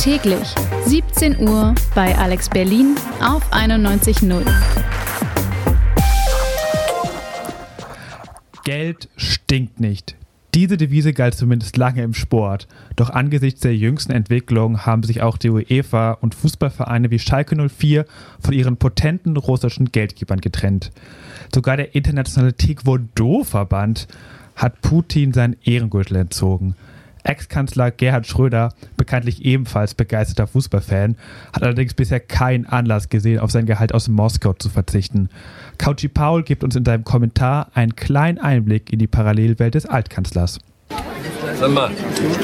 Täglich 0.00 0.54
17 0.86 1.48
Uhr 1.48 1.74
bei 1.94 2.16
Alex 2.16 2.48
Berlin 2.48 2.96
auf 3.20 3.52
91.0. 3.52 4.44
Geld 8.64 9.08
stinkt 9.16 9.80
nicht. 9.80 10.16
Diese 10.54 10.76
Devise 10.76 11.12
galt 11.12 11.34
zumindest 11.34 11.76
lange 11.76 12.02
im 12.02 12.12
Sport. 12.12 12.66
Doch 12.96 13.10
angesichts 13.10 13.60
der 13.60 13.76
jüngsten 13.76 14.10
Entwicklung 14.10 14.84
haben 14.84 15.04
sich 15.04 15.22
auch 15.22 15.36
die 15.36 15.50
UEFA 15.50 16.12
und 16.12 16.34
Fußballvereine 16.34 17.10
wie 17.12 17.20
Schalke 17.20 17.56
04 17.68 18.04
von 18.40 18.54
ihren 18.54 18.76
potenten 18.76 19.36
russischen 19.36 19.92
Geldgebern 19.92 20.40
getrennt. 20.40 20.90
Sogar 21.54 21.76
der 21.76 21.94
internationale 21.94 22.56
Taekwondo-Verband 22.56 24.08
hat 24.56 24.80
Putin 24.82 25.32
seinen 25.32 25.56
Ehrengürtel 25.62 26.16
entzogen. 26.16 26.74
Ex-Kanzler 27.30 27.92
Gerhard 27.92 28.26
Schröder, 28.26 28.74
bekanntlich 28.96 29.44
ebenfalls 29.44 29.94
begeisterter 29.94 30.48
Fußballfan, 30.48 31.16
hat 31.52 31.62
allerdings 31.62 31.94
bisher 31.94 32.18
keinen 32.18 32.66
Anlass 32.66 33.08
gesehen, 33.08 33.38
auf 33.38 33.52
sein 33.52 33.66
Gehalt 33.66 33.94
aus 33.94 34.08
Moskau 34.08 34.52
zu 34.54 34.68
verzichten. 34.68 35.28
Kauchi 35.78 36.08
Paul 36.08 36.42
gibt 36.42 36.64
uns 36.64 36.74
in 36.74 36.84
seinem 36.84 37.04
Kommentar 37.04 37.68
einen 37.72 37.94
kleinen 37.94 38.38
Einblick 38.38 38.92
in 38.92 38.98
die 38.98 39.06
Parallelwelt 39.06 39.76
des 39.76 39.86
Altkanzlers. 39.86 40.58
Sag 41.58 41.72
mal, 41.72 41.90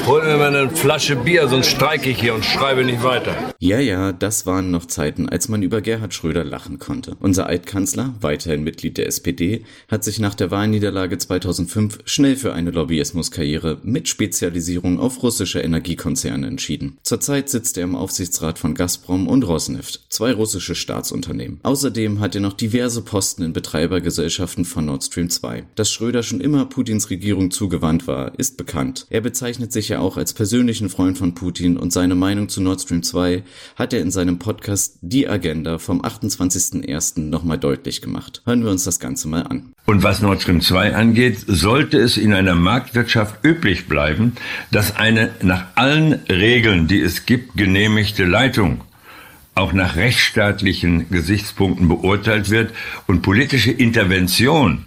hol 0.05 0.23
mir 0.23 0.37
mal 0.37 0.55
eine 0.55 0.69
Flasche 0.69 1.15
Bier, 1.15 1.47
sonst 1.47 1.67
streike 1.67 2.09
ich 2.09 2.19
hier 2.19 2.35
und 2.35 2.43
schreibe 2.43 2.83
nicht 2.83 3.03
weiter. 3.03 3.35
Ja, 3.59 3.79
ja, 3.79 4.11
das 4.11 4.45
waren 4.45 4.71
noch 4.71 4.85
Zeiten, 4.85 5.29
als 5.29 5.49
man 5.49 5.63
über 5.63 5.81
Gerhard 5.81 6.13
Schröder 6.13 6.43
lachen 6.43 6.79
konnte. 6.79 7.15
Unser 7.19 7.47
Altkanzler, 7.47 8.13
weiterhin 8.21 8.63
Mitglied 8.63 8.97
der 8.97 9.07
SPD, 9.07 9.63
hat 9.87 10.03
sich 10.03 10.19
nach 10.19 10.35
der 10.35 10.51
Wahlniederlage 10.51 11.17
2005 11.17 11.99
schnell 12.05 12.35
für 12.35 12.53
eine 12.53 12.71
Lobbyismuskarriere 12.71 13.79
mit 13.83 14.07
Spezialisierung 14.07 14.99
auf 14.99 15.23
russische 15.23 15.59
Energiekonzerne 15.59 16.47
entschieden. 16.47 16.97
Zurzeit 17.03 17.49
sitzt 17.49 17.77
er 17.77 17.83
im 17.83 17.95
Aufsichtsrat 17.95 18.59
von 18.59 18.73
Gazprom 18.73 19.27
und 19.27 19.43
Rosneft, 19.43 20.05
zwei 20.09 20.33
russische 20.33 20.75
Staatsunternehmen. 20.75 21.59
Außerdem 21.63 22.19
hat 22.19 22.35
er 22.35 22.41
noch 22.41 22.53
diverse 22.53 23.01
Posten 23.01 23.43
in 23.43 23.53
Betreibergesellschaften 23.53 24.65
von 24.65 24.85
Nord 24.85 25.03
Stream 25.03 25.29
2. 25.29 25.65
Dass 25.75 25.91
Schröder 25.91 26.23
schon 26.23 26.41
immer 26.41 26.65
Putins 26.65 27.09
Regierung 27.09 27.51
zugewandt 27.51 28.07
war, 28.07 28.37
ist 28.37 28.57
bekannt. 28.57 28.96
Er 29.09 29.21
bezeichnet 29.21 29.71
sich 29.71 29.89
ja 29.89 29.99
auch 29.99 30.17
als 30.17 30.33
persönlichen 30.33 30.89
Freund 30.89 31.17
von 31.17 31.35
Putin 31.35 31.77
und 31.77 31.93
seine 31.93 32.15
Meinung 32.15 32.49
zu 32.49 32.61
Nord 32.61 32.81
Stream 32.81 33.03
2 33.03 33.43
hat 33.75 33.93
er 33.93 34.01
in 34.01 34.11
seinem 34.11 34.39
Podcast 34.39 34.97
Die 35.01 35.27
Agenda 35.27 35.77
vom 35.77 36.01
28.01. 36.01 37.19
nochmal 37.19 37.57
deutlich 37.57 38.01
gemacht. 38.01 38.41
Hören 38.45 38.63
wir 38.63 38.71
uns 38.71 38.83
das 38.83 38.99
Ganze 38.99 39.27
mal 39.27 39.43
an. 39.43 39.73
Und 39.85 40.03
was 40.03 40.21
Nord 40.21 40.41
Stream 40.41 40.61
2 40.61 40.95
angeht, 40.95 41.37
sollte 41.47 41.97
es 41.99 42.17
in 42.17 42.33
einer 42.33 42.55
Marktwirtschaft 42.55 43.45
üblich 43.45 43.87
bleiben, 43.87 44.33
dass 44.71 44.95
eine 44.95 45.29
nach 45.41 45.65
allen 45.75 46.13
Regeln, 46.29 46.87
die 46.87 46.99
es 46.99 47.25
gibt, 47.25 47.55
genehmigte 47.55 48.25
Leitung 48.25 48.81
auch 49.57 49.73
nach 49.73 49.95
rechtsstaatlichen 49.95 51.09
Gesichtspunkten 51.09 51.87
beurteilt 51.87 52.49
wird 52.49 52.73
und 53.07 53.21
politische 53.21 53.71
Intervention, 53.71 54.85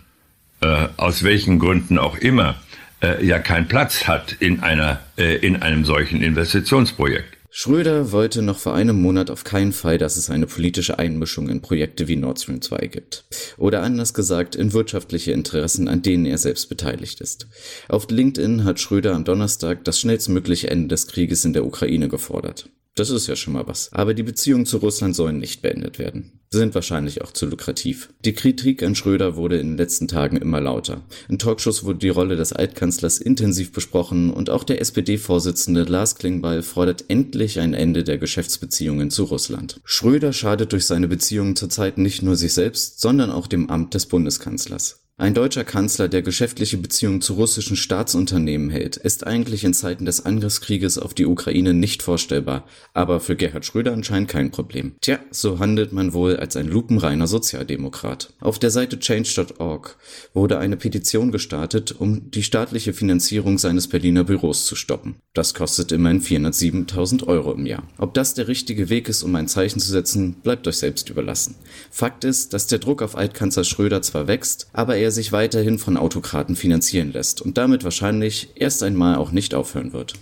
äh, 0.60 0.88
aus 0.96 1.22
welchen 1.22 1.58
Gründen 1.58 1.98
auch 1.98 2.16
immer, 2.16 2.54
äh, 3.02 3.24
ja 3.24 3.38
keinen 3.38 3.68
Platz 3.68 4.06
hat 4.06 4.36
in, 4.40 4.60
einer, 4.60 5.00
äh, 5.16 5.36
in 5.36 5.62
einem 5.62 5.84
solchen 5.84 6.22
Investitionsprojekt. 6.22 7.36
Schröder 7.52 8.12
wollte 8.12 8.42
noch 8.42 8.58
vor 8.58 8.74
einem 8.74 9.02
Monat 9.02 9.28
auf 9.28 9.42
keinen 9.42 9.72
Fall, 9.72 9.98
dass 9.98 10.16
es 10.16 10.30
eine 10.30 10.46
politische 10.46 11.00
Einmischung 11.00 11.48
in 11.48 11.60
Projekte 11.60 12.06
wie 12.06 12.14
Nord 12.14 12.40
Stream 12.40 12.62
2 12.62 12.86
gibt. 12.86 13.24
Oder 13.58 13.82
anders 13.82 14.14
gesagt, 14.14 14.54
in 14.54 14.72
wirtschaftliche 14.72 15.32
Interessen, 15.32 15.88
an 15.88 16.00
denen 16.00 16.26
er 16.26 16.38
selbst 16.38 16.68
beteiligt 16.68 17.20
ist. 17.20 17.48
Auf 17.88 18.08
LinkedIn 18.08 18.62
hat 18.62 18.78
Schröder 18.78 19.16
am 19.16 19.24
Donnerstag 19.24 19.82
das 19.82 19.98
schnellstmögliche 19.98 20.70
Ende 20.70 20.88
des 20.88 21.08
Krieges 21.08 21.44
in 21.44 21.52
der 21.52 21.66
Ukraine 21.66 22.06
gefordert. 22.06 22.68
Das 22.96 23.10
ist 23.10 23.28
ja 23.28 23.36
schon 23.36 23.52
mal 23.52 23.66
was. 23.66 23.92
Aber 23.92 24.14
die 24.14 24.22
Beziehungen 24.22 24.66
zu 24.66 24.78
Russland 24.78 25.14
sollen 25.14 25.38
nicht 25.38 25.62
beendet 25.62 25.98
werden. 25.98 26.40
Sind 26.50 26.74
wahrscheinlich 26.74 27.22
auch 27.22 27.32
zu 27.32 27.46
lukrativ. 27.46 28.12
Die 28.24 28.32
Kritik 28.32 28.82
an 28.82 28.96
Schröder 28.96 29.36
wurde 29.36 29.58
in 29.58 29.68
den 29.68 29.76
letzten 29.76 30.08
Tagen 30.08 30.36
immer 30.36 30.60
lauter. 30.60 31.02
In 31.28 31.38
Talkshows 31.38 31.84
wurde 31.84 32.00
die 32.00 32.08
Rolle 32.08 32.34
des 32.34 32.52
Altkanzlers 32.52 33.18
intensiv 33.18 33.70
besprochen 33.72 34.30
und 34.30 34.50
auch 34.50 34.64
der 34.64 34.80
SPD-Vorsitzende 34.80 35.84
Lars 35.84 36.16
Klingbeil 36.16 36.62
fordert 36.62 37.04
endlich 37.08 37.60
ein 37.60 37.72
Ende 37.72 38.02
der 38.02 38.18
Geschäftsbeziehungen 38.18 39.10
zu 39.10 39.24
Russland. 39.24 39.80
Schröder 39.84 40.32
schadet 40.32 40.72
durch 40.72 40.86
seine 40.86 41.06
Beziehungen 41.06 41.54
zurzeit 41.54 41.98
nicht 41.98 42.22
nur 42.22 42.34
sich 42.34 42.52
selbst, 42.52 43.00
sondern 43.00 43.30
auch 43.30 43.46
dem 43.46 43.70
Amt 43.70 43.94
des 43.94 44.06
Bundeskanzlers. 44.06 44.99
Ein 45.20 45.34
deutscher 45.34 45.64
Kanzler, 45.64 46.08
der 46.08 46.22
geschäftliche 46.22 46.78
Beziehungen 46.78 47.20
zu 47.20 47.34
russischen 47.34 47.76
Staatsunternehmen 47.76 48.70
hält, 48.70 48.96
ist 48.96 49.26
eigentlich 49.26 49.64
in 49.64 49.74
Zeiten 49.74 50.06
des 50.06 50.24
Angriffskrieges 50.24 50.96
auf 50.96 51.12
die 51.12 51.26
Ukraine 51.26 51.74
nicht 51.74 52.02
vorstellbar, 52.02 52.64
aber 52.94 53.20
für 53.20 53.36
Gerhard 53.36 53.66
Schröder 53.66 53.92
anscheinend 53.92 54.30
kein 54.30 54.50
Problem. 54.50 54.94
Tja, 55.02 55.18
so 55.30 55.58
handelt 55.58 55.92
man 55.92 56.14
wohl 56.14 56.36
als 56.36 56.56
ein 56.56 56.68
lupenreiner 56.68 57.26
Sozialdemokrat. 57.26 58.32
Auf 58.40 58.58
der 58.58 58.70
Seite 58.70 58.98
change.org 58.98 59.98
wurde 60.32 60.58
eine 60.58 60.78
Petition 60.78 61.32
gestartet, 61.32 61.92
um 61.98 62.30
die 62.30 62.42
staatliche 62.42 62.94
Finanzierung 62.94 63.58
seines 63.58 63.88
Berliner 63.88 64.24
Büros 64.24 64.64
zu 64.64 64.74
stoppen. 64.74 65.16
Das 65.34 65.52
kostet 65.52 65.92
immerhin 65.92 66.22
407.000 66.22 67.26
Euro 67.26 67.52
im 67.52 67.66
Jahr. 67.66 67.82
Ob 67.98 68.14
das 68.14 68.32
der 68.32 68.48
richtige 68.48 68.88
Weg 68.88 69.10
ist, 69.10 69.22
um 69.22 69.36
ein 69.36 69.48
Zeichen 69.48 69.80
zu 69.80 69.90
setzen, 69.90 70.36
bleibt 70.42 70.66
euch 70.66 70.78
selbst 70.78 71.10
überlassen. 71.10 71.56
Fakt 71.90 72.24
ist, 72.24 72.54
dass 72.54 72.68
der 72.68 72.78
Druck 72.78 73.02
auf 73.02 73.18
Altkanzler 73.18 73.64
Schröder 73.64 74.00
zwar 74.00 74.26
wächst, 74.26 74.68
aber 74.72 74.96
er 74.96 75.09
der 75.10 75.14
sich 75.16 75.32
weiterhin 75.32 75.80
von 75.80 75.96
Autokraten 75.96 76.54
finanzieren 76.54 77.10
lässt 77.10 77.42
und 77.42 77.58
damit 77.58 77.82
wahrscheinlich 77.82 78.50
erst 78.54 78.84
einmal 78.84 79.16
auch 79.16 79.32
nicht 79.32 79.56
aufhören 79.56 79.92
wird. 79.92 80.14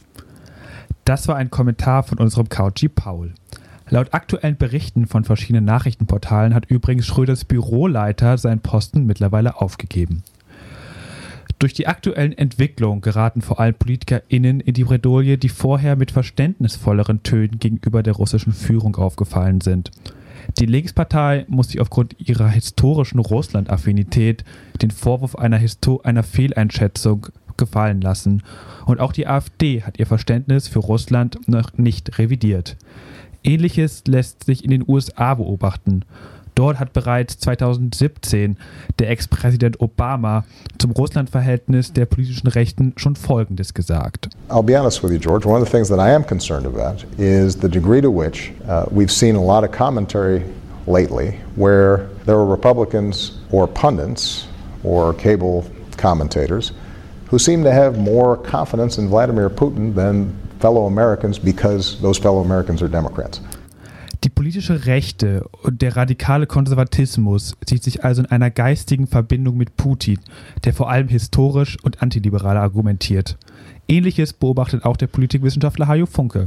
Das 1.05 1.29
war 1.29 1.37
ein 1.37 1.51
Kommentar 1.51 2.05
von 2.05 2.16
unserem 2.16 2.48
Couchy 2.48 2.88
Paul. 2.88 3.35
Laut 3.90 4.14
aktuellen 4.14 4.57
Berichten 4.57 5.07
von 5.07 5.24
verschiedenen 5.24 5.66
Nachrichtenportalen 5.66 6.55
hat 6.55 6.70
übrigens 6.70 7.05
Schröders 7.05 7.44
Büroleiter 7.44 8.38
seinen 8.38 8.61
Posten 8.61 9.05
mittlerweile 9.05 9.61
aufgegeben. 9.61 10.22
Durch 11.59 11.74
die 11.74 11.87
aktuellen 11.87 12.33
Entwicklungen 12.33 13.03
geraten 13.03 13.42
vor 13.42 13.61
allem 13.61 13.74
PolitikerInnen 13.74 14.61
in 14.61 14.72
die 14.72 14.85
Bredouille, 14.85 15.37
die 15.37 15.51
vorher 15.51 15.96
mit 15.96 16.12
verständnisvolleren 16.12 17.22
Tönen 17.22 17.59
gegenüber 17.59 18.03
der 18.03 18.14
russischen 18.14 18.55
Führung 18.55 18.96
aufgefallen 18.96 19.61
sind. 19.61 19.90
Die 20.59 20.67
Linkspartei 20.67 21.45
muss 21.49 21.69
sich 21.69 21.81
aufgrund 21.81 22.17
ihrer 22.19 22.49
historischen 22.49 23.21
Russland-Affinität 23.21 24.45
den 24.83 24.91
Vorwurf 24.91 25.37
einer, 25.37 25.59
Histo 25.59 26.01
einer 26.03 26.23
Fehleinschätzung 26.23 27.29
gefallen 27.57 28.01
lassen. 28.01 28.43
Und 28.87 29.01
auch 29.01 29.13
die 29.13 29.27
AfD 29.27 29.83
hat 29.83 29.99
ihr 29.99 30.07
Verständnis 30.07 30.69
für 30.69 30.79
Russland 30.79 31.39
noch 31.47 31.77
nicht 31.77 32.19
revidiert. 32.19 32.77
Ähnliches 33.45 34.05
lässt 34.07 34.45
sich 34.45 34.65
in 34.65 34.71
den 34.71 34.85
USA 34.87 35.35
beobachten. 35.35 36.05
Dort 36.59 36.81
hat 36.81 36.92
bereits 36.92 37.38
2017 37.38 38.57
der 38.99 39.11
Ex-Präsident 39.11 39.81
Obama 39.81 40.42
zum 40.79 40.90
Russland-Verhältnis 40.90 41.92
der 41.92 42.05
politischen 42.05 42.49
Rechten 42.49 42.94
schon 42.97 43.14
Folgendes 43.14 43.75
gesagt. 43.75 44.29
I'll 44.49 44.64
be 44.64 44.77
honest 44.77 45.05
with 45.05 45.12
you, 45.12 45.21
George. 45.21 45.47
One 45.47 45.62
of 45.62 45.64
the 45.64 45.71
things 45.71 45.88
that 45.88 46.01
I 46.01 46.12
am 46.12 46.25
concerned 46.27 46.66
about 46.66 47.05
is 47.16 47.55
the 47.55 47.68
degree 47.68 48.01
to 48.01 48.11
which 48.11 48.51
uh, 48.68 48.87
we've 48.90 49.12
seen 49.12 49.37
a 49.37 49.40
lot 49.40 49.62
of 49.62 49.71
commentary 49.71 50.42
lately 50.88 51.38
where 51.55 52.09
there 52.27 52.35
are 52.35 52.44
Republicans 52.44 53.38
or 53.53 53.68
pundits 53.68 54.49
or 54.83 55.14
cable 55.14 55.64
commentators 55.97 56.73
who 57.31 57.38
seem 57.38 57.62
to 57.62 57.71
have 57.71 58.01
more 58.01 58.37
confidence 58.37 58.99
in 58.99 59.07
Vladimir 59.07 59.49
Putin 59.49 59.94
than 59.94 60.37
fellow 60.59 60.87
Americans 60.87 61.38
because 61.38 62.01
those 62.01 62.18
fellow 62.18 62.40
Americans 62.40 62.83
are 62.83 62.88
Democrats. 62.88 63.40
Politische 64.38 64.87
Rechte 64.87 65.48
und 65.64 65.83
der 65.83 65.96
radikale 65.96 66.46
Konservatismus 66.46 67.57
sieht 67.66 67.83
sich 67.83 68.05
also 68.05 68.22
in 68.22 68.27
einer 68.27 68.53
geistigen 68.53 69.09
Verbindung 69.09 69.57
mit 69.57 69.77
Putin, 69.77 70.20
der 70.62 70.72
vor 70.72 70.88
allem 70.88 71.09
historisch 71.09 71.77
und 71.83 72.03
antiliberal 72.05 72.57
argumentiert. 72.57 73.37
Ähnliches 73.88 74.33
beobachtet 74.33 74.85
auch 74.85 74.96
der 74.96 75.09
Politikwissenschaftler 75.09 75.88
Hajo 75.88 76.07
Funke. 76.07 76.46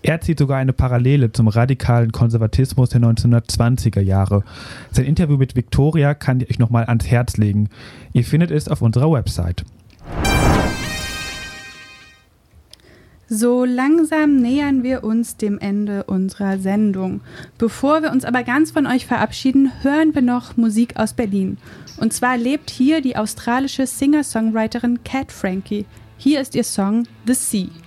Er 0.00 0.22
zieht 0.22 0.38
sogar 0.38 0.56
eine 0.56 0.72
Parallele 0.72 1.30
zum 1.30 1.48
radikalen 1.48 2.10
Konservatismus 2.10 2.88
der 2.88 3.02
1920er 3.02 4.00
Jahre. 4.00 4.42
Sein 4.90 5.04
Interview 5.04 5.36
mit 5.36 5.56
Victoria 5.56 6.14
kann 6.14 6.40
ich 6.40 6.48
euch 6.48 6.58
nochmal 6.58 6.86
ans 6.86 7.06
Herz 7.06 7.36
legen. 7.36 7.68
Ihr 8.14 8.24
findet 8.24 8.50
es 8.50 8.66
auf 8.66 8.80
unserer 8.80 9.12
Website. 9.12 9.62
So 13.28 13.64
langsam 13.64 14.36
nähern 14.36 14.84
wir 14.84 15.02
uns 15.02 15.36
dem 15.36 15.58
Ende 15.58 16.04
unserer 16.04 16.58
Sendung. 16.58 17.22
Bevor 17.58 18.02
wir 18.02 18.12
uns 18.12 18.24
aber 18.24 18.44
ganz 18.44 18.70
von 18.70 18.86
euch 18.86 19.06
verabschieden, 19.06 19.72
hören 19.82 20.14
wir 20.14 20.22
noch 20.22 20.56
Musik 20.56 20.96
aus 20.96 21.12
Berlin. 21.12 21.58
Und 21.98 22.12
zwar 22.12 22.36
lebt 22.36 22.70
hier 22.70 23.00
die 23.00 23.16
australische 23.16 23.86
Singer-Songwriterin 23.86 25.02
Cat 25.02 25.32
Frankie. 25.32 25.86
Hier 26.18 26.40
ist 26.40 26.54
ihr 26.54 26.64
Song 26.64 27.02
The 27.26 27.34
Sea. 27.34 27.85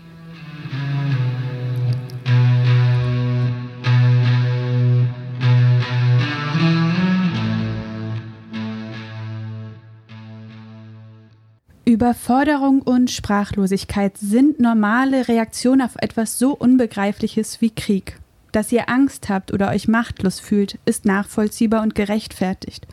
Überforderung 11.90 12.84
und 12.84 13.10
Sprachlosigkeit 13.10 14.16
sind 14.16 14.60
normale 14.60 15.28
Reaktionen 15.28 15.82
auf 15.82 15.96
etwas 15.98 16.38
so 16.38 16.56
Unbegreifliches 16.56 17.62
wie 17.62 17.72
Krieg. 17.72 18.20
Dass 18.52 18.72
ihr 18.72 18.90
Angst 18.90 19.28
habt 19.28 19.52
oder 19.52 19.70
euch 19.70 19.88
machtlos 19.88 20.40
fühlt, 20.40 20.78
ist 20.86 21.06
nachvollziehbar 21.06 21.82
und 21.82 21.96
gerechtfertigt. 21.96 22.86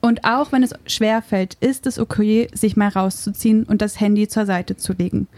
Und 0.00 0.24
auch 0.24 0.50
wenn 0.50 0.64
es 0.64 0.74
schwerfällt, 0.84 1.56
ist 1.60 1.86
es 1.86 2.00
okay, 2.00 2.48
sich 2.52 2.76
mal 2.76 2.88
rauszuziehen 2.88 3.62
und 3.62 3.80
das 3.80 4.00
Handy 4.00 4.26
zur 4.26 4.46
Seite 4.46 4.76
zu 4.76 4.94
legen. 4.94 5.28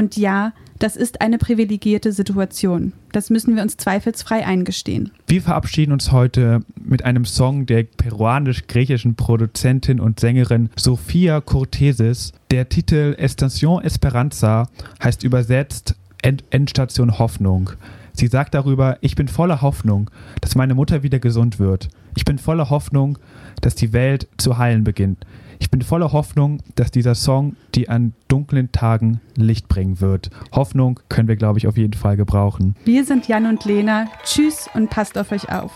Und 0.00 0.16
ja, 0.16 0.54
das 0.78 0.96
ist 0.96 1.20
eine 1.20 1.36
privilegierte 1.36 2.12
Situation. 2.12 2.94
Das 3.12 3.28
müssen 3.28 3.54
wir 3.54 3.62
uns 3.62 3.76
zweifelsfrei 3.76 4.46
eingestehen. 4.46 5.10
Wir 5.26 5.42
verabschieden 5.42 5.92
uns 5.92 6.10
heute 6.10 6.60
mit 6.82 7.04
einem 7.04 7.26
Song 7.26 7.66
der 7.66 7.82
peruanisch-griechischen 7.82 9.14
Produzentin 9.14 10.00
und 10.00 10.18
Sängerin 10.18 10.70
Sofia 10.76 11.42
Cortesis. 11.42 12.32
Der 12.50 12.70
Titel 12.70 13.14
Estación 13.18 13.82
Esperanza 13.82 14.70
heißt 15.04 15.22
übersetzt 15.22 15.96
End 16.22 16.44
Endstation 16.48 17.18
Hoffnung. 17.18 17.68
Sie 18.14 18.28
sagt 18.28 18.54
darüber, 18.54 18.96
ich 19.02 19.16
bin 19.16 19.28
voller 19.28 19.60
Hoffnung, 19.60 20.10
dass 20.40 20.54
meine 20.54 20.74
Mutter 20.74 21.02
wieder 21.02 21.18
gesund 21.18 21.58
wird. 21.58 21.90
Ich 22.16 22.24
bin 22.24 22.38
voller 22.38 22.70
Hoffnung, 22.70 23.18
dass 23.60 23.74
die 23.74 23.92
Welt 23.92 24.28
zu 24.38 24.56
heilen 24.56 24.82
beginnt. 24.82 25.26
Ich 25.60 25.70
bin 25.70 25.82
voller 25.82 26.12
Hoffnung, 26.12 26.62
dass 26.74 26.90
dieser 26.90 27.14
Song 27.14 27.54
die 27.74 27.88
an 27.88 28.14
dunklen 28.28 28.72
Tagen 28.72 29.20
Licht 29.36 29.68
bringen 29.68 30.00
wird. 30.00 30.30
Hoffnung 30.52 30.98
können 31.08 31.28
wir, 31.28 31.36
glaube 31.36 31.58
ich, 31.58 31.68
auf 31.68 31.76
jeden 31.76 31.92
Fall 31.92 32.16
gebrauchen. 32.16 32.74
Wir 32.84 33.04
sind 33.04 33.28
Jan 33.28 33.46
und 33.46 33.64
Lena. 33.66 34.06
Tschüss 34.24 34.68
und 34.74 34.90
passt 34.90 35.16
auf 35.18 35.30
euch 35.30 35.52
auf. 35.52 35.70